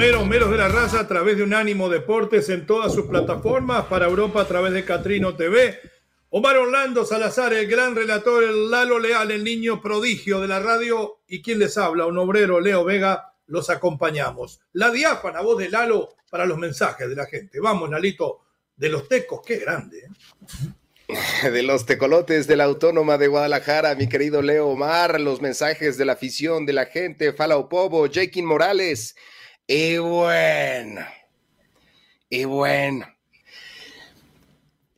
Meros 0.00 0.26
meros 0.26 0.50
de 0.50 0.56
la 0.56 0.68
raza 0.68 1.00
a 1.00 1.06
través 1.06 1.36
de 1.36 1.42
Unánimo 1.42 1.90
Deportes 1.90 2.48
en 2.48 2.64
todas 2.64 2.94
sus 2.94 3.04
plataformas, 3.04 3.84
para 3.84 4.06
Europa 4.06 4.40
a 4.40 4.48
través 4.48 4.72
de 4.72 4.82
Catrino 4.82 5.36
TV. 5.36 5.78
Omar 6.30 6.56
Orlando 6.56 7.04
Salazar, 7.04 7.52
el 7.52 7.66
gran 7.66 7.94
relator, 7.94 8.42
el 8.42 8.70
Lalo 8.70 8.98
Leal, 8.98 9.30
el 9.30 9.44
niño 9.44 9.82
prodigio 9.82 10.40
de 10.40 10.48
la 10.48 10.58
radio, 10.58 11.18
y 11.28 11.42
quien 11.42 11.58
les 11.58 11.76
habla, 11.76 12.06
un 12.06 12.16
obrero 12.16 12.60
Leo 12.60 12.82
Vega, 12.82 13.34
los 13.46 13.68
acompañamos. 13.68 14.62
La 14.72 14.90
diáfana 14.90 15.42
voz 15.42 15.58
de 15.58 15.68
Lalo 15.68 16.08
para 16.30 16.46
los 16.46 16.56
mensajes 16.56 17.06
de 17.06 17.16
la 17.16 17.26
gente. 17.26 17.60
Vamos, 17.60 17.90
Lalito, 17.90 18.40
de 18.76 18.88
los 18.88 19.06
tecos, 19.06 19.42
qué 19.44 19.58
grande. 19.58 19.98
¿eh? 19.98 21.12
De 21.50 21.62
los 21.62 21.84
tecolotes 21.84 22.46
de 22.46 22.56
la 22.56 22.64
Autónoma 22.64 23.18
de 23.18 23.26
Guadalajara, 23.26 23.94
mi 23.96 24.08
querido 24.08 24.40
Leo 24.40 24.68
Omar, 24.68 25.20
los 25.20 25.42
mensajes 25.42 25.98
de 25.98 26.06
la 26.06 26.12
afición, 26.12 26.64
de 26.64 26.72
la 26.72 26.86
gente, 26.86 27.34
Fala 27.34 27.68
Pobo, 27.68 28.08
Jakin 28.10 28.46
Morales. 28.46 29.14
Y 29.72 29.98
bueno, 29.98 31.02
y 32.28 32.44
bueno. 32.44 33.06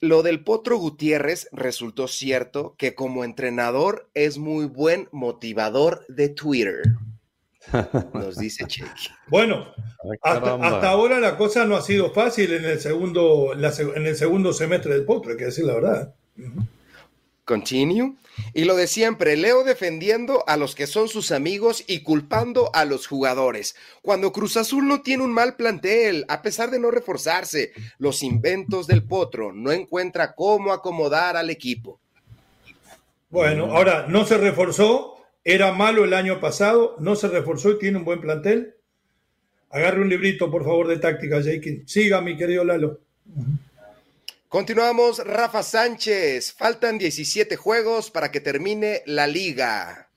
Lo 0.00 0.22
del 0.22 0.42
Potro 0.42 0.78
Gutiérrez 0.78 1.46
resultó 1.52 2.08
cierto 2.08 2.74
que 2.78 2.94
como 2.94 3.22
entrenador 3.22 4.08
es 4.14 4.38
muy 4.38 4.64
buen 4.64 5.10
motivador 5.12 6.06
de 6.08 6.30
Twitter. 6.30 6.84
Nos 8.14 8.38
dice 8.38 8.64
Chequi. 8.66 9.08
Bueno, 9.28 9.74
hasta, 10.22 10.88
ahora 10.88 11.20
la 11.20 11.36
cosa 11.36 11.66
no 11.66 11.76
ha 11.76 11.82
sido 11.82 12.10
fácil 12.10 12.54
en 12.54 12.64
el 12.64 12.80
segundo, 12.80 13.52
en 13.52 14.06
el 14.06 14.16
segundo 14.16 14.54
semestre 14.54 14.94
del 14.94 15.04
Potro, 15.04 15.32
hay 15.32 15.36
que 15.36 15.44
decir 15.44 15.66
la 15.66 15.74
verdad. 15.74 16.14
Continue. 17.44 18.14
Y 18.54 18.64
lo 18.64 18.76
de 18.76 18.86
siempre, 18.86 19.36
Leo 19.36 19.64
defendiendo 19.64 20.44
a 20.46 20.56
los 20.56 20.74
que 20.74 20.86
son 20.86 21.08
sus 21.08 21.32
amigos 21.32 21.84
y 21.86 22.02
culpando 22.02 22.70
a 22.72 22.84
los 22.84 23.06
jugadores. 23.06 23.74
Cuando 24.00 24.32
Cruz 24.32 24.56
Azul 24.56 24.86
no 24.86 25.02
tiene 25.02 25.24
un 25.24 25.32
mal 25.32 25.56
plantel, 25.56 26.24
a 26.28 26.40
pesar 26.40 26.70
de 26.70 26.78
no 26.78 26.90
reforzarse, 26.90 27.72
los 27.98 28.22
inventos 28.22 28.86
del 28.86 29.02
Potro 29.02 29.52
no 29.52 29.72
encuentra 29.72 30.34
cómo 30.34 30.72
acomodar 30.72 31.36
al 31.36 31.50
equipo. 31.50 32.00
Bueno, 33.28 33.74
ahora 33.74 34.06
no 34.08 34.24
se 34.24 34.38
reforzó, 34.38 35.16
era 35.44 35.72
malo 35.72 36.04
el 36.04 36.14
año 36.14 36.38
pasado, 36.40 36.96
no 37.00 37.16
se 37.16 37.28
reforzó 37.28 37.72
y 37.72 37.78
tiene 37.78 37.98
un 37.98 38.04
buen 38.04 38.20
plantel. 38.20 38.76
Agarre 39.70 40.02
un 40.02 40.08
librito, 40.08 40.50
por 40.50 40.64
favor, 40.64 40.86
de 40.86 40.98
táctica, 40.98 41.40
Jake. 41.40 41.82
Siga, 41.86 42.20
mi 42.20 42.36
querido 42.36 42.62
Lalo. 42.62 43.00
Continuamos, 44.52 45.24
Rafa 45.24 45.62
Sánchez. 45.62 46.52
Faltan 46.52 46.98
17 46.98 47.56
juegos 47.56 48.10
para 48.10 48.30
que 48.30 48.38
termine 48.38 49.02
la 49.06 49.26
liga. 49.26 50.10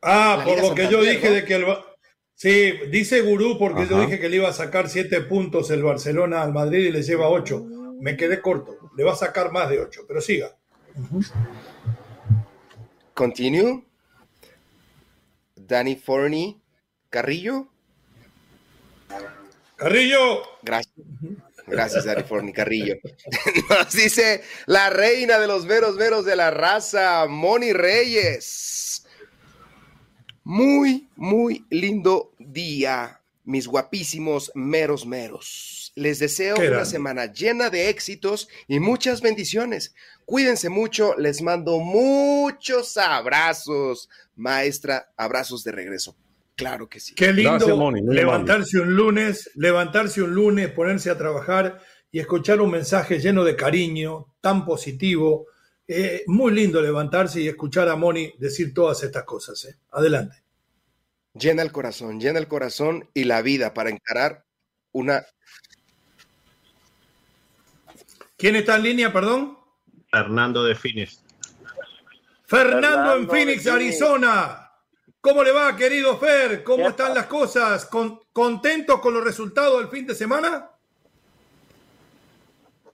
Ah, 0.00 0.42
por 0.44 0.62
lo 0.62 0.72
que 0.72 0.86
yo 0.86 1.02
dije 1.02 1.32
de 1.32 1.44
que 1.44 1.54
el... 1.56 1.66
Sí, 2.36 2.74
dice 2.92 3.22
Gurú 3.22 3.58
porque 3.58 3.88
yo 3.88 4.00
dije 4.00 4.20
que 4.20 4.28
le 4.28 4.36
iba 4.36 4.48
a 4.48 4.52
sacar 4.52 4.88
7 4.88 5.22
puntos 5.22 5.68
el 5.70 5.82
Barcelona 5.82 6.40
al 6.42 6.52
Madrid 6.52 6.86
y 6.86 6.92
le 6.92 7.02
lleva 7.02 7.28
8. 7.28 7.66
Me 8.00 8.16
quedé 8.16 8.40
corto. 8.40 8.92
Le 8.96 9.02
va 9.02 9.14
a 9.14 9.16
sacar 9.16 9.50
más 9.50 9.68
de 9.68 9.80
8, 9.80 10.02
pero 10.06 10.20
siga. 10.20 10.54
Continue. 13.14 13.82
Danny 15.56 15.96
Forney. 15.96 16.56
Carrillo. 17.10 17.66
Carrillo. 19.74 20.42
Gracias. 20.62 20.87
Gracias, 21.70 22.06
Ariforni 22.06 22.52
Carrillo. 22.52 22.96
Nos 23.68 23.92
dice 23.92 24.42
la 24.66 24.90
reina 24.90 25.38
de 25.38 25.46
los 25.46 25.66
veros 25.66 25.96
veros 25.96 26.24
de 26.24 26.36
la 26.36 26.50
raza, 26.50 27.26
Moni 27.28 27.72
Reyes. 27.72 29.06
Muy, 30.44 31.08
muy 31.16 31.66
lindo 31.70 32.32
día, 32.38 33.20
mis 33.44 33.66
guapísimos 33.66 34.50
meros 34.54 35.04
meros. 35.06 35.92
Les 35.94 36.18
deseo 36.18 36.56
una 36.56 36.84
semana 36.84 37.26
llena 37.26 37.70
de 37.70 37.88
éxitos 37.88 38.48
y 38.66 38.78
muchas 38.80 39.20
bendiciones. 39.20 39.94
Cuídense 40.24 40.68
mucho, 40.68 41.16
les 41.16 41.42
mando 41.42 41.78
muchos 41.78 42.96
abrazos. 42.96 44.08
Maestra, 44.36 45.12
abrazos 45.16 45.64
de 45.64 45.72
regreso. 45.72 46.16
Claro 46.58 46.88
que 46.88 46.98
sí. 46.98 47.14
Qué 47.14 47.32
lindo 47.32 47.92
levantarse 48.02 48.80
un 48.80 48.92
lunes, 48.92 49.48
levantarse 49.54 50.22
un 50.22 50.34
lunes, 50.34 50.68
ponerse 50.72 51.08
a 51.08 51.16
trabajar 51.16 51.80
y 52.10 52.18
escuchar 52.18 52.60
un 52.60 52.72
mensaje 52.72 53.20
lleno 53.20 53.44
de 53.44 53.54
cariño, 53.54 54.34
tan 54.40 54.64
positivo. 54.64 55.46
Eh, 55.86 56.24
muy 56.26 56.52
lindo 56.52 56.82
levantarse 56.82 57.40
y 57.40 57.46
escuchar 57.46 57.88
a 57.88 57.94
Moni 57.94 58.32
decir 58.40 58.74
todas 58.74 59.04
estas 59.04 59.22
cosas. 59.22 59.66
Eh. 59.66 59.76
Adelante. 59.92 60.42
Llena 61.32 61.62
el 61.62 61.70
corazón, 61.70 62.18
llena 62.18 62.40
el 62.40 62.48
corazón 62.48 63.08
y 63.14 63.22
la 63.22 63.40
vida 63.40 63.72
para 63.72 63.90
encarar 63.90 64.44
una. 64.90 65.24
¿Quién 68.36 68.56
está 68.56 68.74
en 68.74 68.82
línea, 68.82 69.12
perdón? 69.12 69.56
Fernando 70.10 70.64
de 70.64 70.74
Phoenix. 70.74 71.22
Fernando, 72.46 73.14
en 73.14 73.28
Phoenix, 73.28 73.64
Arizona. 73.68 74.67
¿Cómo 75.20 75.42
le 75.42 75.52
va, 75.52 75.74
querido 75.76 76.16
Fer? 76.16 76.62
¿Cómo 76.62 76.88
están 76.88 77.14
las 77.14 77.26
cosas? 77.26 77.86
¿Con, 77.86 78.20
¿Contentos 78.32 79.00
con 79.00 79.14
los 79.14 79.24
resultados 79.24 79.78
del 79.78 79.88
fin 79.88 80.06
de 80.06 80.14
semana? 80.14 80.70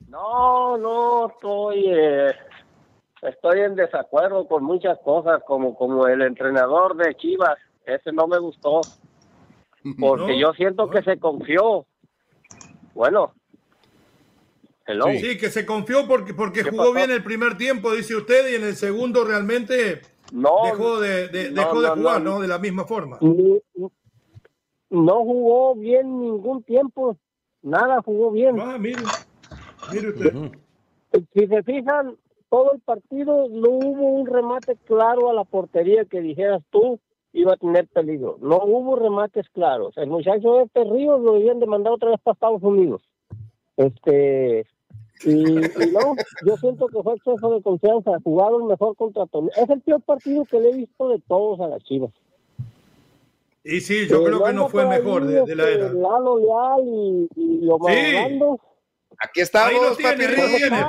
No, 0.09 0.79
no, 0.79 1.29
estoy, 1.29 1.85
eh, 1.87 2.33
estoy 3.23 3.61
en 3.61 3.75
desacuerdo 3.75 4.47
con 4.47 4.65
muchas 4.65 4.99
cosas, 5.05 5.43
como, 5.47 5.77
como 5.77 6.07
el 6.07 6.23
entrenador 6.23 6.97
de 6.97 7.15
Chivas. 7.17 7.59
Ese 7.85 8.13
no 8.13 8.27
me 8.27 8.39
gustó, 8.39 8.81
porque 10.01 10.39
yo 10.39 10.53
siento 10.53 10.89
que 10.89 11.03
se 11.03 11.19
confió. 11.19 11.85
Bueno, 12.95 13.35
Sí, 15.19 15.39
que 15.39 15.49
se 15.49 15.65
confió 15.65 16.07
porque, 16.07 16.35
porque 16.35 16.63
jugó 16.63 16.93
bien 16.93 17.11
el 17.11 17.25
primer 17.25 17.57
tiempo, 17.57 17.95
dice 17.95 18.17
usted, 18.17 18.53
y 18.53 18.57
en 18.57 18.65
el 18.65 18.77
segundo 18.77 19.25
realmente 19.25 20.03
no, 20.33 20.51
dejó 20.65 21.01
de, 21.01 21.29
dejó 21.29 21.81
de 21.81 21.89
jugar, 21.91 22.23
no, 22.23 22.41
De 22.41 22.49
la 22.49 22.59
misma 22.59 22.85
forma. 22.85 23.19
No 24.91 25.25
jugó 25.25 25.75
bien 25.75 26.21
ningún 26.21 26.63
tiempo, 26.63 27.17
nada 27.63 28.01
jugó 28.03 28.31
bien. 28.31 28.61
Ah, 28.61 28.79
mire, 28.79 29.03
mire 29.93 30.09
usted. 30.11 30.53
Si 31.33 31.47
se 31.47 31.63
fijan, 31.63 32.17
todo 32.49 32.73
el 32.73 32.81
partido 32.81 33.49
no 33.49 33.69
hubo 33.71 34.09
un 34.09 34.27
remate 34.27 34.77
claro 34.85 35.31
a 35.31 35.35
la 35.35 35.45
portería 35.45 36.05
que 36.05 36.21
dijeras 36.21 36.63
tú 36.71 37.01
iba 37.33 37.55
a 37.55 37.57
tener 37.57 37.89
peligro. 37.89 38.39
No 38.41 38.59
hubo 38.65 38.97
remates 38.97 39.49
claros. 39.51 39.97
El 39.97 40.09
muchacho 40.09 40.55
de 40.55 40.63
este 40.65 40.85
Ríos 40.85 41.21
lo 41.21 41.35
habían 41.35 41.59
demandado 41.59 41.97
otra 41.97 42.11
vez 42.11 42.21
para 42.23 42.35
Estados 42.35 42.63
Unidos. 42.63 43.03
Este, 43.77 44.65
y, 45.25 45.45
no, 45.93 46.15
yo 46.47 46.57
siento 46.59 46.87
que 46.89 47.03
fue 47.03 47.15
exceso 47.15 47.51
de 47.55 47.63
confianza. 47.63 48.13
Jugaron 48.23 48.67
mejor 48.67 48.97
contra 48.97 49.25
Es 49.57 49.69
el 49.71 49.81
peor 49.81 50.03
partido 50.03 50.45
que 50.45 50.61
le 50.61 50.71
he 50.71 50.77
visto 50.77 51.09
de 51.09 51.21
todos 51.27 51.61
a 51.61 51.69
las 51.69 51.83
Chivas. 51.85 52.11
Y 53.63 53.81
sí, 53.81 54.07
yo 54.07 54.23
creo 54.23 54.45
que 54.45 54.53
no 54.53 54.69
fue 54.69 54.87
mejor 54.87 55.25
de, 55.25 55.57
la 55.57 55.69
era. 55.69 55.93
Lalo 55.93 56.39
Leal 56.39 56.83
y, 56.87 57.29
y 57.35 57.71
sí. 57.87 58.41
Aquí 59.19 59.41
estamos, 59.41 59.97
papi 60.03 60.25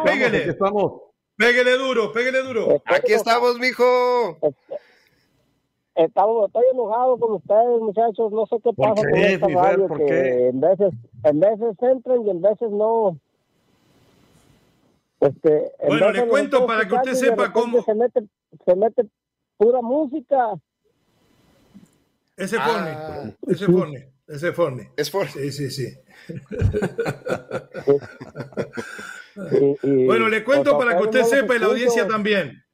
pégale. 0.04 0.38
Aquí 0.38 0.50
estamos. 0.50 1.02
Pégale 1.38 1.78
duro, 1.78 2.12
pégale 2.12 2.42
duro. 2.44 2.82
Aquí 2.86 3.14
estamos, 3.14 3.60
mijo. 3.60 4.38
Estamos, 5.96 6.48
estoy 6.48 6.64
enojado 6.74 7.18
con 7.18 7.34
ustedes, 7.34 7.80
muchachos. 7.80 8.32
No 8.32 8.46
sé 8.48 8.58
qué 8.62 8.74
pasa 8.74 8.96
con 8.96 9.16
esta 9.16 9.48
radio. 9.48 9.88
que 9.88 10.48
en 10.48 10.60
veces, 10.60 10.94
en 11.24 11.40
veces 11.40 11.76
entran 11.82 12.26
y 12.26 12.30
en 12.30 12.42
veces 12.42 12.70
no. 12.72 13.18
Este, 15.20 15.72
bueno, 15.88 16.12
le 16.12 16.28
cuento 16.28 16.66
para 16.66 16.88
que 16.88 16.96
usted 16.96 17.14
sepa 17.14 17.52
cómo. 17.52 17.84
Se 17.84 17.94
mete, 17.96 18.22
se 18.66 18.76
mete 18.76 19.04
pura 19.58 19.82
música. 19.82 20.54
Ese 22.36 22.60
forne, 22.60 22.92
ah. 22.92 23.32
ese 23.48 23.66
forne, 23.66 24.12
ese 24.28 24.52
forne. 24.52 24.92
Es 24.98 25.10
forne. 25.10 25.32
Sí, 25.32 25.52
sí, 25.52 25.72
sí. 25.72 25.88
bueno, 30.06 30.28
le 30.28 30.44
cuento 30.44 30.78
para 30.78 30.98
que 30.98 31.04
usted 31.04 31.24
sepa 31.24 31.56
y 31.56 31.60
la 31.60 31.68
audiencia 31.68 32.06
también. 32.08 32.66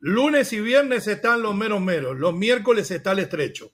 Lunes 0.00 0.52
y 0.52 0.60
viernes 0.60 1.06
están 1.06 1.40
los 1.42 1.54
meros 1.54 1.80
meros, 1.80 2.18
los 2.18 2.34
miércoles 2.34 2.90
está 2.90 3.12
el 3.12 3.20
estrecho. 3.20 3.72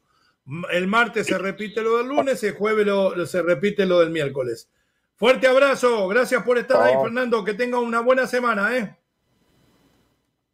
El 0.71 0.87
martes 0.87 1.27
se 1.27 1.39
repite 1.39 1.83
lo 1.83 1.99
del 1.99 2.07
lunes, 2.07 2.41
el 2.45 2.55
jueves 2.55 2.87
se 3.31 3.43
repite 3.43 3.85
lo 3.85 3.99
del 4.01 4.11
miércoles. 4.11 4.71
Fuerte 5.17 5.47
abrazo, 5.47 6.09
gracias 6.09 6.43
por 6.43 6.59
estar 6.59 6.83
ahí, 6.83 6.95
Fernando. 7.03 7.43
Que 7.43 7.55
tenga 7.55 7.79
una 7.79 8.01
buena 8.01 8.27
semana, 8.27 8.77
¿eh? 8.77 8.97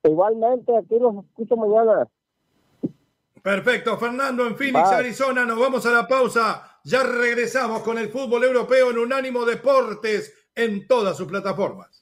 Igualmente, 0.05 0.77
aquí 0.77 0.99
los 1.01 1.25
escucho 1.25 1.57
mañana. 1.57 2.09
Perfecto, 3.43 3.99
Fernando, 3.99 4.47
en 4.47 4.57
Phoenix, 4.57 4.89
Arizona. 4.89 5.45
Nos 5.45 5.59
vamos 5.59 5.85
a 5.85 5.91
la 5.91 6.07
pausa. 6.07 6.79
Ya 6.85 7.03
regresamos 7.03 7.83
con 7.83 7.99
el 7.99 8.09
fútbol 8.09 8.45
europeo 8.45 8.91
en 8.91 8.99
Unánimo 8.99 9.45
Deportes 9.45 10.33
en 10.55 10.87
todas 10.87 11.17
sus 11.17 11.27
plataformas. 11.27 12.02